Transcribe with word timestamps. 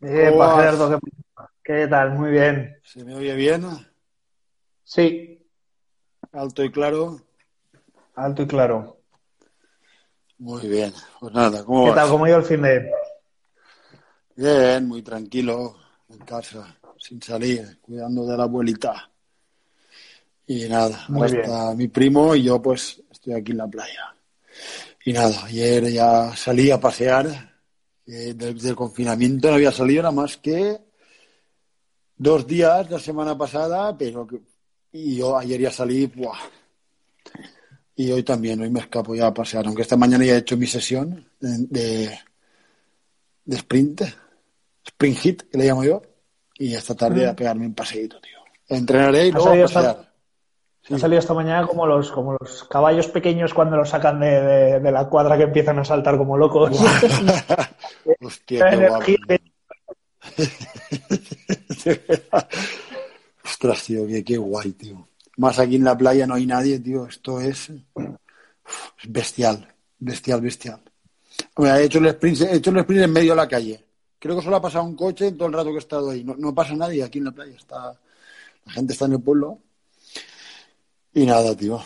¿Cómo 0.00 0.36
vas? 0.38 0.56
Gerardo, 0.56 1.00
¿qué, 1.00 1.10
qué 1.62 1.86
tal? 1.88 2.10
Muy 2.12 2.30
bien. 2.30 2.80
¿Se 2.82 3.04
me 3.04 3.14
oye 3.14 3.34
bien? 3.34 3.64
Sí, 4.84 5.40
Alto 6.32 6.64
y 6.64 6.70
claro. 6.70 7.20
alto 8.14 8.42
y 8.42 8.46
claro. 8.46 9.00
Muy 10.38 10.68
bien. 10.68 10.92
Pues 11.20 11.32
nada, 11.34 11.64
¿cómo 11.64 11.84
¿Qué 11.84 11.90
vas? 11.90 11.96
tal? 11.96 12.08
¿Cómo 12.10 12.24
ha 12.24 12.28
ido 12.28 12.38
el 12.38 12.44
fin 12.44 12.62
de...? 12.62 12.90
Bien, 14.36 14.88
muy 14.88 15.02
tranquilo 15.02 15.76
en 16.08 16.18
casa, 16.18 16.76
sin 16.98 17.22
salir, 17.22 17.78
cuidando 17.80 18.26
de 18.26 18.36
la 18.36 18.44
abuelita. 18.44 19.10
Y 20.46 20.68
nada, 20.68 21.04
Muy 21.08 21.22
ahora 21.22 21.32
bien. 21.32 21.44
está 21.44 21.74
mi 21.74 21.88
primo 21.88 22.34
y 22.34 22.42
yo 22.44 22.60
pues 22.60 23.02
estoy 23.10 23.34
aquí 23.34 23.52
en 23.52 23.58
la 23.58 23.68
playa. 23.68 24.14
Y 25.04 25.12
nada, 25.12 25.44
ayer 25.44 25.84
ya 25.90 26.34
salí 26.36 26.70
a 26.70 26.80
pasear. 26.80 27.53
Eh, 28.06 28.34
desde 28.34 28.70
el 28.70 28.76
confinamiento 28.76 29.48
no 29.48 29.54
había 29.54 29.72
salido 29.72 30.02
nada 30.02 30.14
más 30.14 30.36
que 30.36 30.78
dos 32.16 32.46
días 32.46 32.90
la 32.90 32.98
semana 32.98 33.36
pasada, 33.36 33.96
pero 33.96 34.26
que- 34.26 34.40
y 34.92 35.16
yo 35.16 35.36
ayer 35.36 35.60
ya 35.60 35.70
salí, 35.70 36.06
¡buah! 36.06 36.38
Y 37.96 38.10
hoy 38.10 38.22
también, 38.22 38.60
hoy 38.60 38.70
me 38.70 38.80
escapo 38.80 39.14
ya 39.14 39.28
a 39.28 39.34
pasear, 39.34 39.66
aunque 39.66 39.82
esta 39.82 39.96
mañana 39.96 40.24
ya 40.24 40.34
he 40.34 40.38
hecho 40.38 40.56
mi 40.56 40.66
sesión 40.66 41.28
de, 41.40 41.58
de, 41.68 42.18
de 43.44 43.56
sprint, 43.56 44.02
sprint 44.84 45.18
hit, 45.18 45.42
que 45.42 45.58
le 45.58 45.66
llamo 45.66 45.84
yo, 45.84 46.02
y 46.58 46.74
esta 46.74 46.94
tarde 46.94 47.26
a 47.26 47.36
pegarme 47.36 47.66
un 47.66 47.74
paseíto, 47.74 48.20
tío. 48.20 48.38
Entrenaré 48.68 49.26
y 49.26 49.30
¿Has 49.30 49.34
luego 49.34 49.64
a 49.64 49.68
salido 49.68 50.06
pasear. 50.84 50.96
Ha 50.96 51.00
salido 51.00 51.18
esta 51.20 51.34
mañana 51.34 51.66
como 51.66 51.86
los, 51.86 52.10
como 52.12 52.36
los 52.40 52.64
caballos 52.64 53.08
pequeños 53.08 53.52
cuando 53.54 53.76
los 53.76 53.88
sacan 53.88 54.20
de, 54.20 54.40
de- 54.40 54.80
de 54.80 54.92
la 54.92 55.08
cuadra 55.08 55.36
que 55.36 55.44
empiezan 55.44 55.78
a 55.78 55.84
saltar 55.84 56.16
como 56.16 56.36
locos. 56.38 56.70
Hostia, 58.20 58.70
qué 58.70 58.88
guapo. 58.88 59.04
Ostras, 63.44 63.82
tío, 63.84 64.06
qué, 64.06 64.24
qué 64.24 64.36
guay, 64.38 64.72
tío. 64.72 65.08
Más 65.36 65.58
aquí 65.58 65.76
en 65.76 65.84
la 65.84 65.96
playa 65.96 66.26
no 66.26 66.34
hay 66.34 66.46
nadie, 66.46 66.78
tío. 66.78 67.06
Esto 67.06 67.40
es, 67.40 67.70
es 67.70 69.08
bestial, 69.08 69.68
bestial, 69.98 70.40
bestial. 70.40 70.80
Hombre, 71.54 71.72
he 71.74 71.84
hecho 71.84 71.98
el 71.98 72.06
sprint, 72.06 72.40
he 72.42 72.56
hecho 72.56 72.70
el 72.70 72.78
sprint 72.78 73.02
en 73.02 73.12
medio 73.12 73.32
de 73.32 73.36
la 73.36 73.48
calle. 73.48 73.84
Creo 74.18 74.36
que 74.36 74.42
solo 74.42 74.56
ha 74.56 74.62
pasado 74.62 74.84
un 74.84 74.96
coche 74.96 75.28
en 75.28 75.36
todo 75.36 75.48
el 75.48 75.54
rato 75.54 75.70
que 75.70 75.76
he 75.76 75.78
estado 75.78 76.10
ahí. 76.10 76.24
No, 76.24 76.34
no 76.38 76.54
pasa 76.54 76.74
nadie 76.74 77.02
aquí 77.02 77.18
en 77.18 77.24
la 77.24 77.32
playa. 77.32 77.56
Está, 77.56 77.94
la 78.64 78.72
gente 78.72 78.92
está 78.92 79.04
en 79.06 79.12
el 79.14 79.20
pueblo. 79.20 79.58
Y 81.14 81.26
nada, 81.26 81.54
tío. 81.56 81.80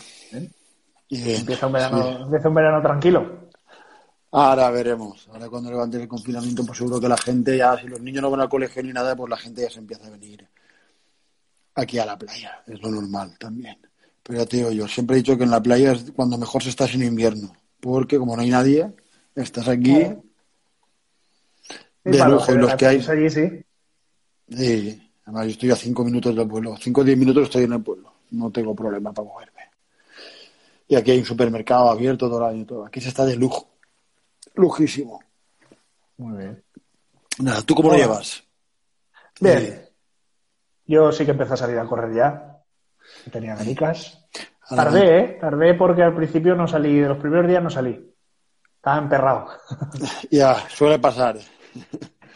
Y 1.11 1.21
bien, 1.23 1.39
Empieza 1.41 1.65
un 1.67 1.71
sí. 1.71 1.77
verano, 1.77 2.23
empieza 2.25 2.49
un 2.49 2.55
verano 2.55 2.81
tranquilo. 2.81 3.49
Ahora 4.31 4.69
veremos. 4.69 5.27
Ahora 5.31 5.49
cuando 5.49 5.71
levante 5.71 6.01
el 6.01 6.07
confinamiento, 6.07 6.63
pues 6.65 6.77
seguro 6.77 6.99
que 6.99 7.07
la 7.09 7.17
gente 7.17 7.57
ya, 7.57 7.77
si 7.79 7.87
los 7.87 7.99
niños 7.99 8.21
no 8.21 8.29
van 8.29 8.41
al 8.41 8.49
colegio 8.49 8.83
ni 8.83 8.93
nada, 8.93 9.15
pues 9.15 9.29
la 9.29 9.37
gente 9.37 9.61
ya 9.63 9.69
se 9.69 9.79
empieza 9.79 10.05
a 10.05 10.11
venir 10.11 10.47
aquí 11.75 11.97
a 11.97 12.05
la 12.05 12.17
playa. 12.17 12.61
Es 12.67 12.79
lo 12.81 12.89
normal 12.91 13.35
también. 13.39 13.77
Pero 14.21 14.39
ya 14.39 14.45
te 14.45 14.57
digo 14.57 14.71
yo, 14.71 14.87
siempre 14.87 15.15
he 15.15 15.19
dicho 15.19 15.35
que 15.37 15.45
en 15.45 15.51
la 15.51 15.61
playa 15.63 15.93
es 15.93 16.11
cuando 16.15 16.37
mejor 16.37 16.61
se 16.61 16.69
está 16.69 16.85
en 16.85 17.03
invierno. 17.03 17.51
Porque 17.79 18.19
como 18.19 18.35
no 18.35 18.41
hay 18.43 18.49
nadie, 18.49 18.91
estás 19.33 19.67
aquí. 19.67 19.95
Claro. 19.95 20.23
Sí, 22.05 22.11
De 22.11 22.25
lujo, 22.29 22.53
y 22.53 22.57
los 22.57 22.75
que 22.75 22.85
hay. 22.85 23.05
allí 23.07 23.29
sí. 23.29 23.49
Sí, 24.47 25.11
además 25.25 25.45
yo 25.45 25.51
estoy 25.51 25.71
a 25.71 25.75
cinco 25.75 26.03
minutos 26.03 26.35
del 26.35 26.47
pueblo. 26.47 26.75
Cinco 26.79 27.01
o 27.01 27.03
diez 27.03 27.17
minutos 27.17 27.43
estoy 27.43 27.63
en 27.63 27.73
el 27.73 27.81
pueblo. 27.81 28.13
No 28.31 28.51
tengo 28.51 28.75
problema 28.75 29.11
para 29.11 29.27
moverme. 29.27 29.61
Y 30.87 30.95
aquí 30.95 31.11
hay 31.11 31.19
un 31.19 31.25
supermercado 31.25 31.89
abierto 31.89 32.27
todo 32.29 32.39
el 32.39 32.55
año. 32.55 32.65
Todo. 32.65 32.85
Aquí 32.85 32.99
se 32.99 33.09
está 33.09 33.25
de 33.25 33.35
lujo. 33.35 33.69
Lujísimo. 34.55 35.21
Muy 36.17 36.37
bien. 36.37 36.63
Nada, 37.39 37.61
¿tú 37.61 37.75
cómo 37.75 37.91
lo 37.91 37.95
llevas? 37.95 38.43
Bien. 39.39 39.87
Yo 40.85 41.11
sí 41.11 41.23
que 41.23 41.31
empecé 41.31 41.53
a 41.53 41.57
salir 41.57 41.77
a 41.77 41.85
correr 41.85 42.15
ya. 42.15 42.61
Tenía 43.31 43.55
ganicas. 43.55 44.25
Ahora 44.63 44.85
Tardé, 44.85 45.19
¿eh? 45.19 45.37
Tardé 45.39 45.73
porque 45.75 46.03
al 46.03 46.15
principio 46.15 46.55
no 46.55 46.67
salí, 46.67 46.99
de 46.99 47.07
los 47.07 47.17
primeros 47.17 47.47
días 47.47 47.63
no 47.63 47.69
salí. 47.69 48.13
Estaba 48.75 48.97
emperrado. 48.97 49.47
Ya, 50.31 50.67
suele 50.69 50.99
pasar. 50.99 51.37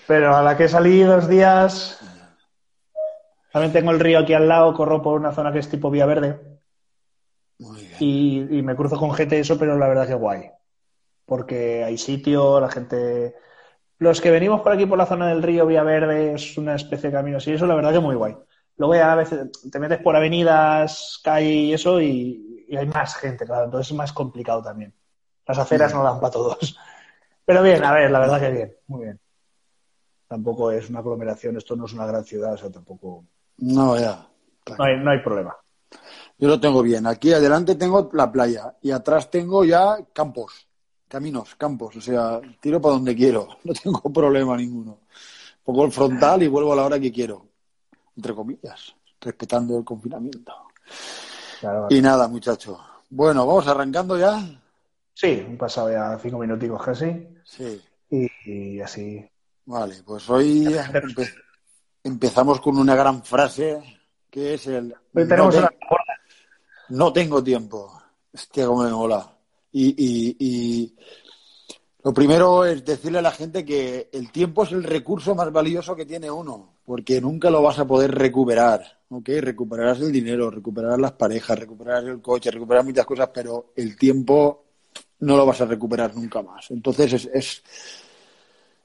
Pero 0.08 0.36
a 0.36 0.44
la 0.44 0.58
que 0.58 0.68
salí 0.68 1.02
dos 1.02 1.28
días, 1.28 2.00
también 3.54 3.72
tengo 3.72 3.92
el 3.92 4.00
río 4.00 4.20
aquí 4.20 4.34
al 4.34 4.48
lado, 4.48 4.74
corro 4.74 5.02
por 5.04 5.20
una 5.20 5.32
zona 5.32 5.54
que 5.54 5.60
es 5.60 5.70
tipo 5.70 5.92
Vía 5.92 6.08
Verde 6.08 6.40
Muy 7.60 7.82
bien. 7.82 7.96
y, 8.00 8.58
y 8.58 8.64
me 8.64 8.76
cruzo 8.76 8.98
con 8.98 9.14
gente 9.14 9.40
eso, 9.40 9.60
pero 9.60 9.78
la 9.78 9.88
verdad 9.88 10.08
que 10.08 10.16
guay. 10.16 10.50
Porque 11.26 11.84
hay 11.84 11.98
sitio, 12.00 12.60
la 12.60 12.70
gente... 12.70 13.36
Los 14.00 14.20
que 14.20 14.32
venimos 14.32 14.62
por 14.62 14.72
aquí 14.72 14.88
por 14.88 14.98
la 14.98 15.06
zona 15.06 15.28
del 15.28 15.44
río 15.44 15.68
Vía 15.68 15.84
Verde 15.84 16.34
es 16.34 16.58
una 16.58 16.74
especie 16.76 17.10
de 17.10 17.16
camino 17.16 17.38
así, 17.38 17.52
eso 17.54 17.68
la 17.68 17.76
verdad 17.76 17.94
que 17.94 18.00
muy 18.00 18.16
guay. 18.16 18.36
Luego 18.76 18.96
ya 18.96 19.14
a 19.14 19.16
veces 19.16 19.52
te 19.72 19.80
metes 19.80 20.00
por 20.00 20.16
avenidas, 20.16 21.22
calle 21.24 21.54
y 21.54 21.74
eso 21.74 22.02
y, 22.02 22.66
y 22.68 22.76
hay 22.76 22.88
más 22.88 23.16
gente, 23.16 23.46
claro, 23.46 23.66
entonces 23.66 23.92
es 23.92 23.96
más 23.96 24.12
complicado 24.12 24.64
también. 24.64 24.96
Las 25.48 25.60
aceras 25.60 25.94
no 25.94 26.04
dan 26.04 26.20
para 26.20 26.32
todos. 26.32 26.76
Pero 27.46 27.62
bien, 27.62 27.84
a 27.84 27.94
ver, 27.94 28.10
la 28.10 28.20
verdad 28.20 28.40
que 28.40 28.50
bien, 28.50 28.76
muy 28.88 29.04
bien. 29.04 29.20
Tampoco 30.28 30.72
es 30.72 30.90
una 30.90 31.00
aglomeración, 31.00 31.56
esto 31.58 31.76
no 31.76 31.86
es 31.86 31.94
una 31.94 32.08
gran 32.08 32.24
ciudad, 32.24 32.54
o 32.54 32.58
sea, 32.58 32.72
tampoco... 32.72 33.26
No, 33.64 33.98
ya. 34.00 34.28
No 34.78 34.84
hay, 34.84 34.98
no 35.00 35.12
hay 35.12 35.20
problema. 35.20 35.56
Yo 36.38 36.48
lo 36.50 36.60
tengo 36.60 36.82
bien. 36.82 37.06
Aquí 37.08 37.32
adelante 37.32 37.76
tengo 37.76 38.10
la 38.14 38.32
playa 38.32 38.76
y 38.82 38.92
atrás 38.92 39.30
tengo 39.30 39.64
ya 39.64 39.98
campos, 40.12 40.68
caminos, 41.08 41.56
campos. 41.56 41.96
O 41.96 42.02
sea, 42.02 42.42
tiro 42.60 42.82
para 42.82 42.96
donde 42.96 43.16
quiero. 43.16 43.48
No 43.64 43.74
tengo 43.74 44.02
problema 44.12 44.58
ninguno. 44.58 45.00
Pongo 45.64 45.86
el 45.86 45.92
frontal 45.92 46.44
y 46.44 46.48
vuelvo 46.48 46.74
a 46.74 46.76
la 46.76 46.86
hora 46.86 47.00
que 47.00 47.12
quiero. 47.12 47.46
Entre 48.16 48.34
comillas, 48.36 48.94
respetando 49.22 49.78
el 49.78 49.86
confinamiento. 49.86 50.54
Claro, 51.62 51.88
Y 51.90 52.02
nada, 52.02 52.28
muchacho. 52.28 52.80
Bueno, 53.10 53.46
vamos 53.48 53.66
arrancando 53.68 54.18
ya. 54.18 54.40
Sí, 55.14 55.46
han 55.48 55.58
pasado 55.58 55.92
ya 55.92 56.18
cinco 56.22 56.40
minuticos 56.40 56.84
casi 56.84 57.28
Sí. 57.46 57.82
y, 58.10 58.28
y 58.46 58.82
así. 58.82 59.26
Vale, 59.66 59.96
pues 60.06 60.30
hoy 60.30 60.68
empezamos 62.04 62.60
con 62.62 62.78
una 62.78 62.96
gran 62.96 63.24
frase 63.24 63.82
que 64.30 64.56
es 64.56 64.68
el 64.68 64.94
Hoy 65.14 65.28
tenemos 65.28 65.54
no, 65.56 65.60
una... 65.62 65.70
te- 65.70 65.78
no 66.90 67.14
tengo 67.14 67.44
tiempo. 67.44 67.92
Hostia, 68.34 68.66
cómo 68.66 68.84
me 68.84 68.92
mola. 68.92 69.30
Y, 69.72 69.90
y- 69.98 70.36
y 70.40 70.96
lo 72.04 72.14
primero 72.14 72.66
es 72.66 72.84
decirle 72.84 73.20
a 73.20 73.24
la 73.24 73.32
gente 73.32 73.64
que 73.64 74.10
el 74.12 74.32
tiempo 74.32 74.64
es 74.64 74.72
el 74.72 74.84
recurso 74.84 75.36
más 75.36 75.52
valioso 75.52 75.96
que 75.96 76.06
tiene 76.06 76.30
uno, 76.30 76.76
porque 76.86 77.22
nunca 77.22 77.50
lo 77.50 77.62
vas 77.62 77.80
a 77.80 77.86
poder 77.86 78.12
recuperar. 78.14 79.00
¿ok? 79.10 79.30
Recuperarás 79.40 80.00
el 80.02 80.12
dinero, 80.12 80.50
recuperarás 80.50 81.00
las 81.00 81.12
parejas, 81.14 81.58
recuperarás 81.60 82.04
el 82.06 82.22
coche, 82.22 82.50
recuperar 82.52 82.84
muchas 82.84 83.06
cosas, 83.06 83.30
pero 83.34 83.72
el 83.76 83.96
tiempo 83.96 84.66
no 85.20 85.38
lo 85.38 85.46
vas 85.46 85.62
a 85.62 85.66
recuperar 85.66 86.14
nunca 86.16 86.42
más. 86.42 86.70
Entonces 86.72 87.14
es, 87.14 87.30
es, 87.34 87.64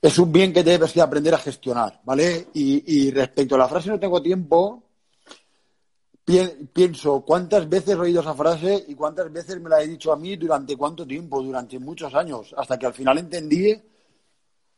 es 0.00 0.19
un 0.19 0.33
bien 0.33 0.53
que 0.53 0.62
debes 0.62 0.95
de 0.95 1.03
aprender 1.03 1.35
a 1.35 1.39
gestionar, 1.39 2.00
¿vale? 2.05 2.49
Y, 2.55 3.06
y 3.06 3.11
respecto 3.11 3.55
a 3.55 3.59
la 3.59 3.69
frase 3.69 3.89
no 3.89 3.99
tengo 3.99 4.23
tiempo, 4.23 4.83
pienso 6.73 7.23
cuántas 7.23 7.69
veces 7.69 7.95
he 7.95 7.99
oído 7.99 8.21
esa 8.21 8.35
frase 8.35 8.85
y 8.87 8.95
cuántas 8.95 9.33
veces 9.33 9.61
me 9.61 9.71
la 9.71 9.83
he 9.83 9.87
dicho 9.87 10.12
a 10.12 10.17
mí 10.17 10.37
durante 10.37 10.77
cuánto 10.77 11.06
tiempo, 11.06 11.43
durante 11.43 11.79
muchos 11.79 12.15
años, 12.15 12.55
hasta 12.56 12.79
que 12.79 12.87
al 12.87 12.93
final 12.93 13.19
entendí 13.19 13.75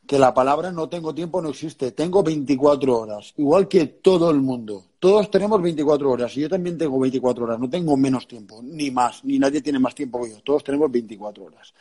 que 0.06 0.18
la 0.18 0.32
palabra 0.32 0.72
no 0.72 0.88
tengo 0.88 1.14
tiempo 1.14 1.42
no 1.42 1.50
existe. 1.50 1.92
Tengo 1.92 2.22
24 2.22 2.98
horas, 2.98 3.34
igual 3.36 3.68
que 3.68 3.86
todo 3.86 4.30
el 4.30 4.40
mundo. 4.40 4.84
Todos 4.98 5.30
tenemos 5.30 5.60
24 5.60 6.10
horas 6.10 6.36
y 6.36 6.42
yo 6.42 6.48
también 6.48 6.78
tengo 6.78 6.98
24 6.98 7.44
horas. 7.44 7.58
No 7.58 7.68
tengo 7.68 7.96
menos 7.96 8.26
tiempo, 8.26 8.60
ni 8.62 8.90
más, 8.90 9.24
ni 9.24 9.38
nadie 9.38 9.60
tiene 9.60 9.78
más 9.78 9.94
tiempo 9.94 10.22
que 10.22 10.30
yo. 10.30 10.40
Todos 10.42 10.64
tenemos 10.64 10.90
24 10.90 11.44
horas. 11.44 11.74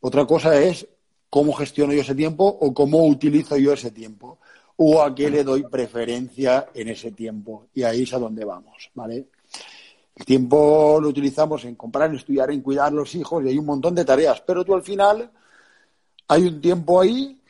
Otra 0.00 0.26
cosa 0.26 0.58
es 0.58 0.86
cómo 1.34 1.52
gestiono 1.52 1.92
yo 1.92 2.02
ese 2.02 2.14
tiempo 2.14 2.46
o 2.46 2.72
cómo 2.72 3.04
utilizo 3.08 3.56
yo 3.56 3.72
ese 3.72 3.90
tiempo 3.90 4.38
o 4.76 5.02
a 5.02 5.12
qué 5.12 5.28
le 5.28 5.42
doy 5.42 5.64
preferencia 5.64 6.68
en 6.72 6.90
ese 6.90 7.10
tiempo. 7.10 7.66
Y 7.74 7.82
ahí 7.82 8.04
es 8.04 8.14
a 8.14 8.20
donde 8.20 8.44
vamos, 8.44 8.88
¿vale? 8.94 9.26
El 10.14 10.24
tiempo 10.24 11.00
lo 11.02 11.08
utilizamos 11.08 11.64
en 11.64 11.74
comprar, 11.74 12.08
en 12.08 12.18
estudiar, 12.18 12.52
en 12.52 12.60
cuidar 12.60 12.92
los 12.92 13.12
hijos 13.16 13.42
y 13.44 13.48
hay 13.48 13.58
un 13.58 13.66
montón 13.66 13.96
de 13.96 14.04
tareas, 14.04 14.42
pero 14.42 14.64
tú 14.64 14.76
al 14.76 14.84
final 14.84 15.28
hay 16.28 16.42
un 16.44 16.60
tiempo 16.60 17.00
ahí 17.00 17.42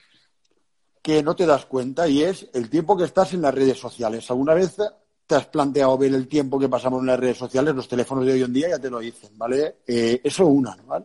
que 1.03 1.23
no 1.23 1.37
te 1.37 1.45
das 1.45 1.67
cuenta 1.67 2.09
y 2.09 2.23
es 2.23 2.49
el 2.55 2.71
tiempo 2.71 2.97
que 2.97 3.05
estás 3.05 3.35
en 3.35 3.43
las 3.43 3.55
redes 3.55 3.79
sociales. 3.79 4.31
¿Alguna 4.31 4.55
vez 4.55 4.79
te 5.27 5.35
has 5.35 5.45
planteado 5.49 5.99
ver 5.99 6.15
el 6.15 6.27
tiempo 6.27 6.59
que 6.59 6.71
pasamos 6.71 7.01
en 7.01 7.09
las 7.09 7.21
redes 7.21 7.37
sociales? 7.37 7.75
Los 7.75 7.87
teléfonos 7.87 8.25
de 8.25 8.33
hoy 8.33 8.45
en 8.45 8.53
día 8.55 8.71
ya 8.71 8.79
te 8.79 8.89
lo 8.89 9.01
dicen, 9.01 9.37
¿vale? 9.37 9.81
Eh, 9.87 10.23
eso 10.25 10.47
una, 10.47 10.75
¿vale? 10.87 11.05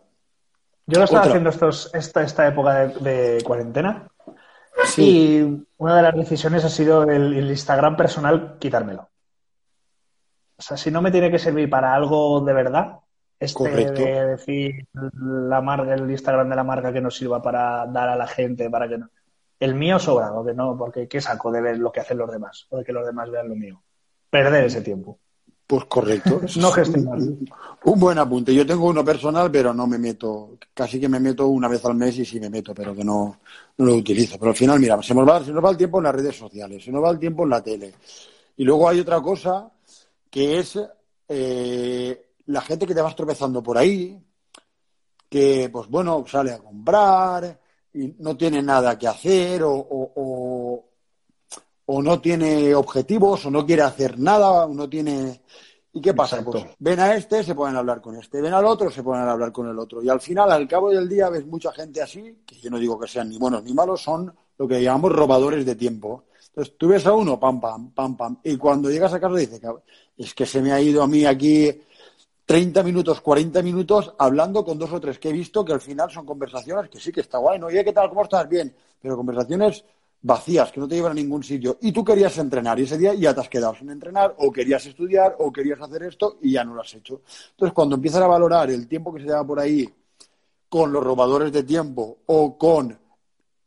Yo 0.89 1.00
lo 1.00 1.06
estaba 1.06 1.25
haciendo 1.25 1.50
estos, 1.50 1.94
esta, 1.94 2.24
esta 2.24 2.47
época 2.47 2.88
de, 2.88 3.41
cuarentena 3.44 4.07
y 4.97 5.65
una 5.77 5.95
de 5.95 6.01
las 6.01 6.15
decisiones 6.15 6.65
ha 6.65 6.69
sido 6.69 7.03
el, 7.03 7.50
Instagram 7.50 7.95
personal 7.95 8.57
quitármelo. 8.59 9.09
O 10.57 10.62
sea, 10.62 10.77
si 10.77 10.89
no 10.91 11.01
me 11.01 11.12
tiene 11.12 11.31
que 11.31 11.39
servir 11.39 11.69
para 11.69 11.94
algo 11.94 12.41
de 12.41 12.53
verdad, 12.53 13.00
este 13.39 13.69
de 13.69 14.25
decir 14.25 14.88
la 14.94 15.62
marca, 15.62 15.94
el 15.94 16.09
Instagram 16.09 16.50
de 16.50 16.56
la 16.56 16.63
marca 16.63 16.91
que 16.91 17.01
nos 17.01 17.15
sirva 17.15 17.41
para 17.41 17.86
dar 17.86 18.09
a 18.09 18.15
la 18.15 18.27
gente, 18.27 18.69
para 18.69 18.89
que 18.89 18.97
no 18.97 19.09
el 19.59 19.75
mío 19.75 20.00
sobrado, 20.00 20.44
que 20.45 20.53
no, 20.53 20.77
porque 20.77 21.07
¿qué 21.07 21.19
saco 21.19 21.51
de 21.51 21.62
ver 21.62 21.77
lo 21.77 21.91
que 21.91 22.00
hacen 22.00 22.18
los 22.18 22.31
demás? 22.31 22.68
O 22.69 22.77
de 22.77 22.83
que 22.86 22.94
los 22.94 23.06
demás 23.06 23.30
vean 23.30 23.50
lo 23.50 23.56
mío. 23.56 23.83
Perder 24.30 24.63
ese 24.63 24.81
tiempo. 24.81 25.19
Pues 25.69 25.86
correcto. 25.86 26.42
no. 26.57 26.71
Un 27.83 28.00
buen 28.00 28.18
apunte. 28.18 28.56
Yo 28.56 28.66
tengo 28.66 28.88
uno 28.88 29.06
personal, 29.06 29.51
pero 29.51 29.71
no 29.71 29.86
me 29.86 30.00
meto. 30.00 30.57
Casi 30.74 31.00
que 31.00 31.07
me 31.07 31.19
meto 31.19 31.45
una 31.45 31.68
vez 31.68 31.86
al 31.86 31.94
mes 31.94 32.18
y 32.18 32.25
sí 32.25 32.39
me 32.39 32.50
meto, 32.50 32.74
pero 32.74 32.95
que 32.95 33.04
no, 33.04 33.38
no 33.77 33.86
lo 33.86 33.94
utilizo. 33.94 34.39
Pero 34.39 34.50
al 34.50 34.57
final, 34.57 34.80
mira, 34.80 35.00
se 35.04 35.13
nos, 35.13 35.30
va, 35.30 35.45
se 35.45 35.51
nos 35.51 35.63
va 35.63 35.69
el 35.69 35.77
tiempo 35.77 36.00
en 36.00 36.06
las 36.06 36.16
redes 36.16 36.36
sociales, 36.36 36.83
se 36.83 36.92
nos 36.92 37.04
va 37.04 37.12
el 37.12 37.19
tiempo 37.19 37.44
en 37.44 37.50
la 37.51 37.62
tele. 37.62 37.94
Y 38.57 38.63
luego 38.63 38.89
hay 38.89 39.00
otra 39.00 39.21
cosa 39.21 39.69
que 40.27 40.57
es 40.57 40.80
eh, 41.27 42.30
la 42.48 42.62
gente 42.62 42.88
que 42.88 42.95
te 42.95 43.01
vas 43.04 43.15
tropezando 43.15 43.62
por 43.62 43.77
ahí, 43.77 44.19
que, 45.30 45.69
pues 45.72 45.88
bueno, 45.88 46.25
sale 46.27 46.51
a 46.51 46.57
comprar, 46.57 47.60
y 47.94 48.15
no 48.18 48.36
tiene 48.36 48.63
nada 48.63 48.98
que 48.98 49.07
hacer 49.07 49.62
o, 49.62 49.72
o, 49.72 50.13
o, 50.15 50.88
no 52.01 52.21
tiene 52.21 52.75
objetivos 52.75 53.45
o 53.45 53.51
no 53.51 53.65
quiere 53.65 53.81
hacer 53.81 54.19
nada 54.19 54.65
o 54.65 54.74
no 54.74 54.88
tiene... 54.88 55.41
¿Y 55.91 56.01
qué 56.01 56.13
pasa? 56.13 56.44
Pues 56.45 56.63
ven 56.77 57.00
a 57.00 57.15
este, 57.15 57.44
se 57.44 57.56
pueden 57.56 57.75
hablar 57.75 58.00
con 58.00 58.15
este, 58.15 58.41
ven 58.41 58.53
al 58.53 58.65
otro, 58.65 58.91
se 58.91 59.01
pueden 59.01 59.27
hablar 59.27 59.51
con 59.51 59.68
el 59.68 59.80
otro. 59.80 60.03
Y 60.03 60.09
al 60.09 60.21
final, 60.21 60.51
al 60.51 60.68
cabo 60.68 60.91
del 60.91 61.09
día, 61.09 61.30
ves 61.30 61.47
mucha 61.47 61.71
gente 61.71 62.01
así, 62.01 62.44
que 62.45 62.59
yo 62.59 62.69
no 62.69 62.77
digo 62.77 63.00
que 63.00 63.07
sean 63.07 63.27
ni 63.27 63.39
buenos 63.39 63.63
ni 63.63 63.74
malos, 63.74 64.03
son 64.03 64.31
lo 64.57 64.68
que 64.68 64.83
llamamos 64.83 65.13
robadores 65.13 65.65
de 65.65 65.75
tiempo. 65.75 66.25
Entonces, 66.50 66.75
tú 66.77 66.89
ves 66.89 67.07
a 67.07 67.13
uno, 67.13 67.39
pam, 67.39 67.59
pam, 67.59 67.91
pam, 67.91 68.15
pam, 68.15 68.38
y 68.44 68.56
cuando 68.57 68.91
llegas 68.91 69.13
a 69.13 69.19
casa 69.19 69.36
dices, 69.36 69.59
es 70.15 70.33
que 70.36 70.45
se 70.45 70.62
me 70.62 70.71
ha 70.71 70.80
ido 70.80 71.01
a 71.01 71.07
mí 71.07 71.25
aquí 71.25 71.71
30 72.45 72.83
minutos, 72.83 73.21
40 73.21 73.62
minutos 73.62 74.13
hablando 74.18 74.63
con 74.65 74.77
dos 74.77 74.91
o 74.91 75.00
tres 75.00 75.18
que 75.18 75.30
he 75.30 75.31
visto 75.31 75.63
que 75.63 75.74
al 75.74 75.81
final 75.81 76.09
son 76.12 76.25
conversaciones 76.25 76.89
que 76.89 77.00
sí 77.00 77.12
que 77.12 77.21
está 77.21 77.38
guay, 77.38 77.59
¿no? 77.59 77.68
Oye, 77.68 77.83
¿qué 77.83 77.94
tal? 77.94 78.09
¿Cómo 78.09 78.24
estás? 78.24 78.47
Bien. 78.50 78.74
Pero 79.01 79.15
conversaciones 79.15 79.83
vacías, 80.21 80.71
que 80.71 80.80
no 80.80 80.88
te 80.88 80.95
llevan 80.95 81.13
a 81.13 81.16
ningún 81.16 81.44
sitio. 81.44 81.77
Y 81.81 81.92
tú 81.92 82.04
querías 82.04 82.38
entrenar 82.38 82.80
y 82.80 82.83
ese 82.83 82.98
día 82.98 83.13
ya 83.13 83.33
te 83.33 83.42
has 83.42 83.50
quedado 83.50 83.75
sin 83.75 83.89
entrenar 83.89 84.36
o 84.38 84.51
querías 84.51 84.86
estudiar 84.86 85.36
o 85.39 85.51
querías 85.51 85.81
hacer 85.81 86.04
esto 86.04 86.38
y 86.42 86.54
ya 86.54 86.63
no 86.63 86.74
lo 86.74 86.81
has 86.81 86.94
hecho. 86.94 87.21
Entonces, 87.51 87.74
cuando 87.74 87.95
empiezas 87.95 88.21
a 88.21 88.27
valorar 88.27 88.69
el 88.69 88.88
tiempo 88.88 89.13
que 89.13 89.21
se 89.21 89.27
lleva 89.27 89.45
por 89.45 89.60
ahí 89.60 89.89
con 90.68 90.92
los 90.92 91.04
robadores 91.04 91.51
de 91.51 91.63
tiempo 91.63 92.19
o 92.27 92.57
con 92.57 92.98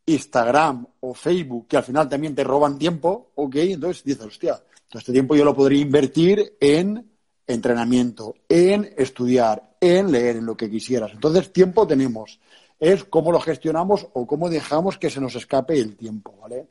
Instagram 0.07 0.87
o 1.01 1.15
Facebook, 1.15 1.67
que 1.69 1.77
al 1.77 1.85
final 1.85 2.09
también 2.09 2.35
te 2.35 2.45
roban 2.45 2.79
tiempo, 2.79 3.33
ok, 3.35 3.57
entonces 3.57 4.05
dices, 4.05 4.27
hostia, 4.27 4.63
todo 4.89 4.99
este 4.99 5.13
tiempo 5.13 5.35
yo 5.35 5.45
lo 5.45 5.55
podría 5.55 5.81
invertir 5.81 6.57
en 6.61 7.11
entrenamiento, 7.47 8.35
en 8.49 8.93
estudiar, 8.97 9.77
en 9.81 10.13
leer, 10.13 10.37
en 10.37 10.47
lo 10.47 10.57
que 10.57 10.71
quisieras. 10.71 11.13
Entonces, 11.13 11.53
tiempo 11.53 11.87
tenemos. 11.87 12.39
Es 12.83 13.05
cómo 13.05 13.31
lo 13.31 13.39
gestionamos 13.39 14.09
o 14.13 14.27
cómo 14.27 14.51
dejamos 14.51 14.99
que 14.99 15.09
se 15.09 15.21
nos 15.21 15.37
escape 15.37 15.79
el 15.79 15.97
tiempo, 15.97 16.35
¿vale? 16.41 16.67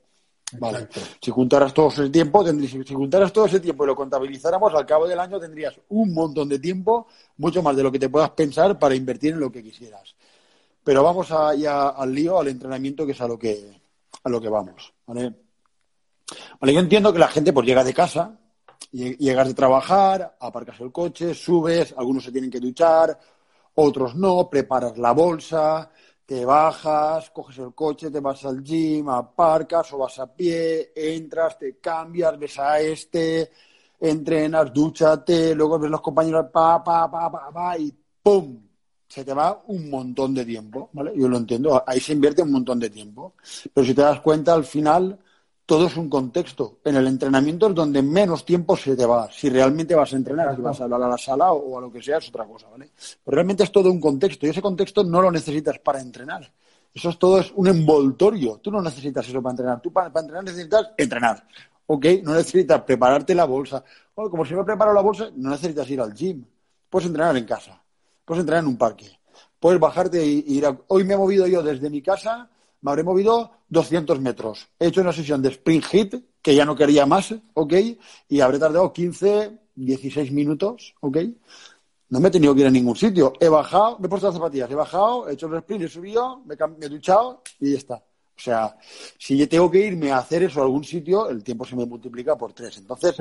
Vale. 0.59 0.89
Si 1.21 1.31
juntaras 1.31 1.73
todo 1.73 1.87
ese 1.87 2.09
tiempo, 2.09 2.45
si 2.45 2.93
juntaras 2.93 3.31
todo 3.31 3.45
ese 3.45 3.61
tiempo 3.61 3.85
y 3.85 3.87
lo 3.87 3.95
contabilizáramos, 3.95 4.73
al 4.73 4.85
cabo 4.85 5.07
del 5.07 5.17
año 5.17 5.39
tendrías 5.39 5.79
un 5.87 6.13
montón 6.13 6.49
de 6.49 6.59
tiempo, 6.59 7.07
mucho 7.37 7.63
más 7.63 7.77
de 7.77 7.83
lo 7.83 7.91
que 7.91 7.99
te 7.99 8.09
puedas 8.09 8.31
pensar 8.31 8.77
para 8.77 8.93
invertir 8.93 9.33
en 9.33 9.39
lo 9.39 9.49
que 9.49 9.63
quisieras. 9.63 10.13
Pero 10.83 11.01
vamos 11.01 11.29
ya 11.57 11.89
al 11.89 12.13
lío, 12.13 12.37
al 12.37 12.49
entrenamiento, 12.49 13.05
que 13.05 13.13
es 13.13 13.21
a 13.21 13.27
lo 13.27 13.39
que, 13.39 13.79
a 14.21 14.29
lo 14.29 14.41
que 14.41 14.49
vamos, 14.49 14.93
¿vale? 15.05 15.33
Vale, 16.59 16.73
yo 16.73 16.79
entiendo 16.81 17.13
que 17.13 17.19
la 17.19 17.29
gente 17.29 17.53
pues 17.53 17.65
llega 17.65 17.85
de 17.85 17.93
casa, 17.93 18.37
Llegas 18.91 19.47
de 19.47 19.53
trabajar, 19.53 20.35
aparcas 20.39 20.81
el 20.81 20.91
coche, 20.91 21.33
subes, 21.33 21.93
algunos 21.97 22.25
se 22.25 22.31
tienen 22.31 22.51
que 22.51 22.59
duchar, 22.59 23.17
otros 23.75 24.15
no, 24.15 24.49
preparas 24.49 24.97
la 24.97 25.13
bolsa, 25.13 25.89
te 26.31 26.45
bajas, 26.45 27.29
coges 27.31 27.57
el 27.57 27.73
coche, 27.75 28.09
te 28.09 28.21
vas 28.21 28.45
al 28.45 28.63
gym, 28.63 29.09
aparcas 29.09 29.91
o 29.91 29.97
vas 29.97 30.17
a 30.17 30.33
pie, 30.33 30.93
entras, 30.95 31.59
te 31.59 31.77
cambias, 31.77 32.39
ves 32.39 32.57
a 32.57 32.79
este, 32.79 33.51
entrenas, 33.99 34.71
dúchate, 34.71 35.53
luego 35.53 35.77
ves 35.77 35.91
los 35.91 35.99
compañeros, 35.99 36.45
pa, 36.49 36.81
pa, 36.81 37.11
pa, 37.11 37.29
pa, 37.29 37.51
pa, 37.51 37.77
y 37.77 37.93
¡pum! 38.23 38.61
Se 39.09 39.25
te 39.25 39.33
va 39.33 39.61
un 39.67 39.89
montón 39.89 40.33
de 40.33 40.45
tiempo, 40.45 40.89
¿vale? 40.93 41.11
Yo 41.17 41.27
lo 41.27 41.35
entiendo, 41.35 41.83
ahí 41.85 41.99
se 41.99 42.13
invierte 42.13 42.43
un 42.43 42.53
montón 42.53 42.79
de 42.79 42.89
tiempo. 42.89 43.33
Pero 43.73 43.85
si 43.85 43.93
te 43.93 44.01
das 44.01 44.21
cuenta, 44.21 44.53
al 44.53 44.63
final 44.63 45.19
todo 45.71 45.87
es 45.87 45.95
un 45.95 46.09
contexto. 46.09 46.79
En 46.83 46.97
el 46.97 47.07
entrenamiento 47.07 47.69
es 47.69 47.73
donde 47.73 48.01
menos 48.01 48.43
tiempo 48.43 48.75
se 48.75 48.93
te 48.93 49.05
va. 49.05 49.31
Si 49.31 49.49
realmente 49.49 49.95
vas 49.95 50.11
a 50.11 50.17
entrenar, 50.17 50.53
si 50.53 50.61
vas 50.61 50.81
a 50.81 50.83
hablar 50.83 51.03
a 51.03 51.07
la 51.07 51.17
sala 51.17 51.53
o, 51.53 51.77
a 51.77 51.79
lo 51.79 51.89
que 51.89 52.03
sea, 52.03 52.17
es 52.17 52.27
otra 52.27 52.43
cosa, 52.43 52.67
¿vale? 52.67 52.89
Pero 53.23 53.35
realmente 53.35 53.63
es 53.63 53.71
todo 53.71 53.89
un 53.89 54.01
contexto 54.01 54.45
y 54.45 54.49
ese 54.49 54.61
contexto 54.61 55.01
no 55.05 55.21
lo 55.21 55.31
necesitas 55.31 55.79
para 55.79 56.01
entrenar. 56.01 56.51
Eso 56.93 57.07
es 57.07 57.17
todo 57.17 57.39
es 57.39 57.53
un 57.55 57.69
envoltorio. 57.69 58.57
Tú 58.57 58.69
no 58.69 58.81
necesitas 58.81 59.25
eso 59.29 59.41
para 59.41 59.51
entrenar. 59.51 59.81
Tú 59.81 59.93
para, 59.93 60.07
entrenar 60.07 60.43
necesitas 60.43 60.89
entrenar. 60.97 61.47
¿Ok? 61.85 62.05
No 62.21 62.33
necesitas 62.33 62.81
prepararte 62.81 63.33
la 63.33 63.45
bolsa. 63.45 63.81
como 64.13 64.43
si 64.43 64.53
me 64.53 64.65
preparo 64.65 64.93
la 64.93 65.01
bolsa, 65.01 65.29
no 65.37 65.51
necesitas 65.51 65.89
ir 65.89 66.01
al 66.01 66.13
gym. 66.13 66.43
Puedes 66.89 67.07
entrenar 67.07 67.37
en 67.37 67.45
casa. 67.45 67.81
Puedes 68.25 68.41
entrenar 68.41 68.65
en 68.65 68.71
un 68.71 68.77
parque. 68.77 69.07
Puedes 69.57 69.79
bajarte 69.79 70.21
y 70.21 70.43
ir 70.47 70.65
a... 70.65 70.77
Hoy 70.87 71.05
me 71.05 71.13
he 71.13 71.17
movido 71.17 71.47
yo 71.47 71.63
desde 71.63 71.89
mi 71.89 72.01
casa 72.01 72.50
me 72.81 72.91
habré 72.91 73.03
movido 73.03 73.51
200 73.69 74.19
metros. 74.19 74.67
He 74.79 74.87
hecho 74.87 75.01
una 75.01 75.13
sesión 75.13 75.41
de 75.41 75.49
sprint 75.49 75.85
hit, 75.85 76.15
que 76.41 76.55
ya 76.55 76.65
no 76.65 76.75
quería 76.75 77.05
más, 77.05 77.33
¿ok? 77.53 77.73
Y 78.29 78.41
habré 78.41 78.59
tardado 78.59 78.91
15, 78.91 79.59
16 79.75 80.31
minutos, 80.31 80.95
¿ok? 81.01 81.17
No 82.09 82.19
me 82.19 82.27
he 82.27 82.31
tenido 82.31 82.53
que 82.53 82.61
ir 82.61 82.67
a 82.67 82.71
ningún 82.71 82.95
sitio. 82.95 83.33
He 83.39 83.47
bajado, 83.47 83.99
me 83.99 84.07
he 84.07 84.09
puesto 84.09 84.27
las 84.27 84.35
zapatillas, 84.35 84.69
he 84.69 84.75
bajado, 84.75 85.29
he 85.29 85.33
hecho 85.33 85.47
el 85.47 85.57
sprint, 85.59 85.83
he 85.83 85.87
subido, 85.87 86.41
me, 86.45 86.55
he 86.55 86.89
duchado 86.89 87.41
y 87.59 87.71
ya 87.71 87.77
está. 87.77 87.95
O 87.95 88.43
sea, 88.43 88.75
si 89.19 89.37
yo 89.37 89.47
tengo 89.47 89.69
que 89.69 89.85
irme 89.85 90.11
a 90.11 90.17
hacer 90.17 90.43
eso 90.43 90.61
a 90.61 90.63
algún 90.63 90.83
sitio, 90.83 91.29
el 91.29 91.43
tiempo 91.43 91.63
se 91.63 91.75
me 91.75 91.85
multiplica 91.85 92.35
por 92.35 92.53
tres. 92.53 92.79
Entonces, 92.79 93.15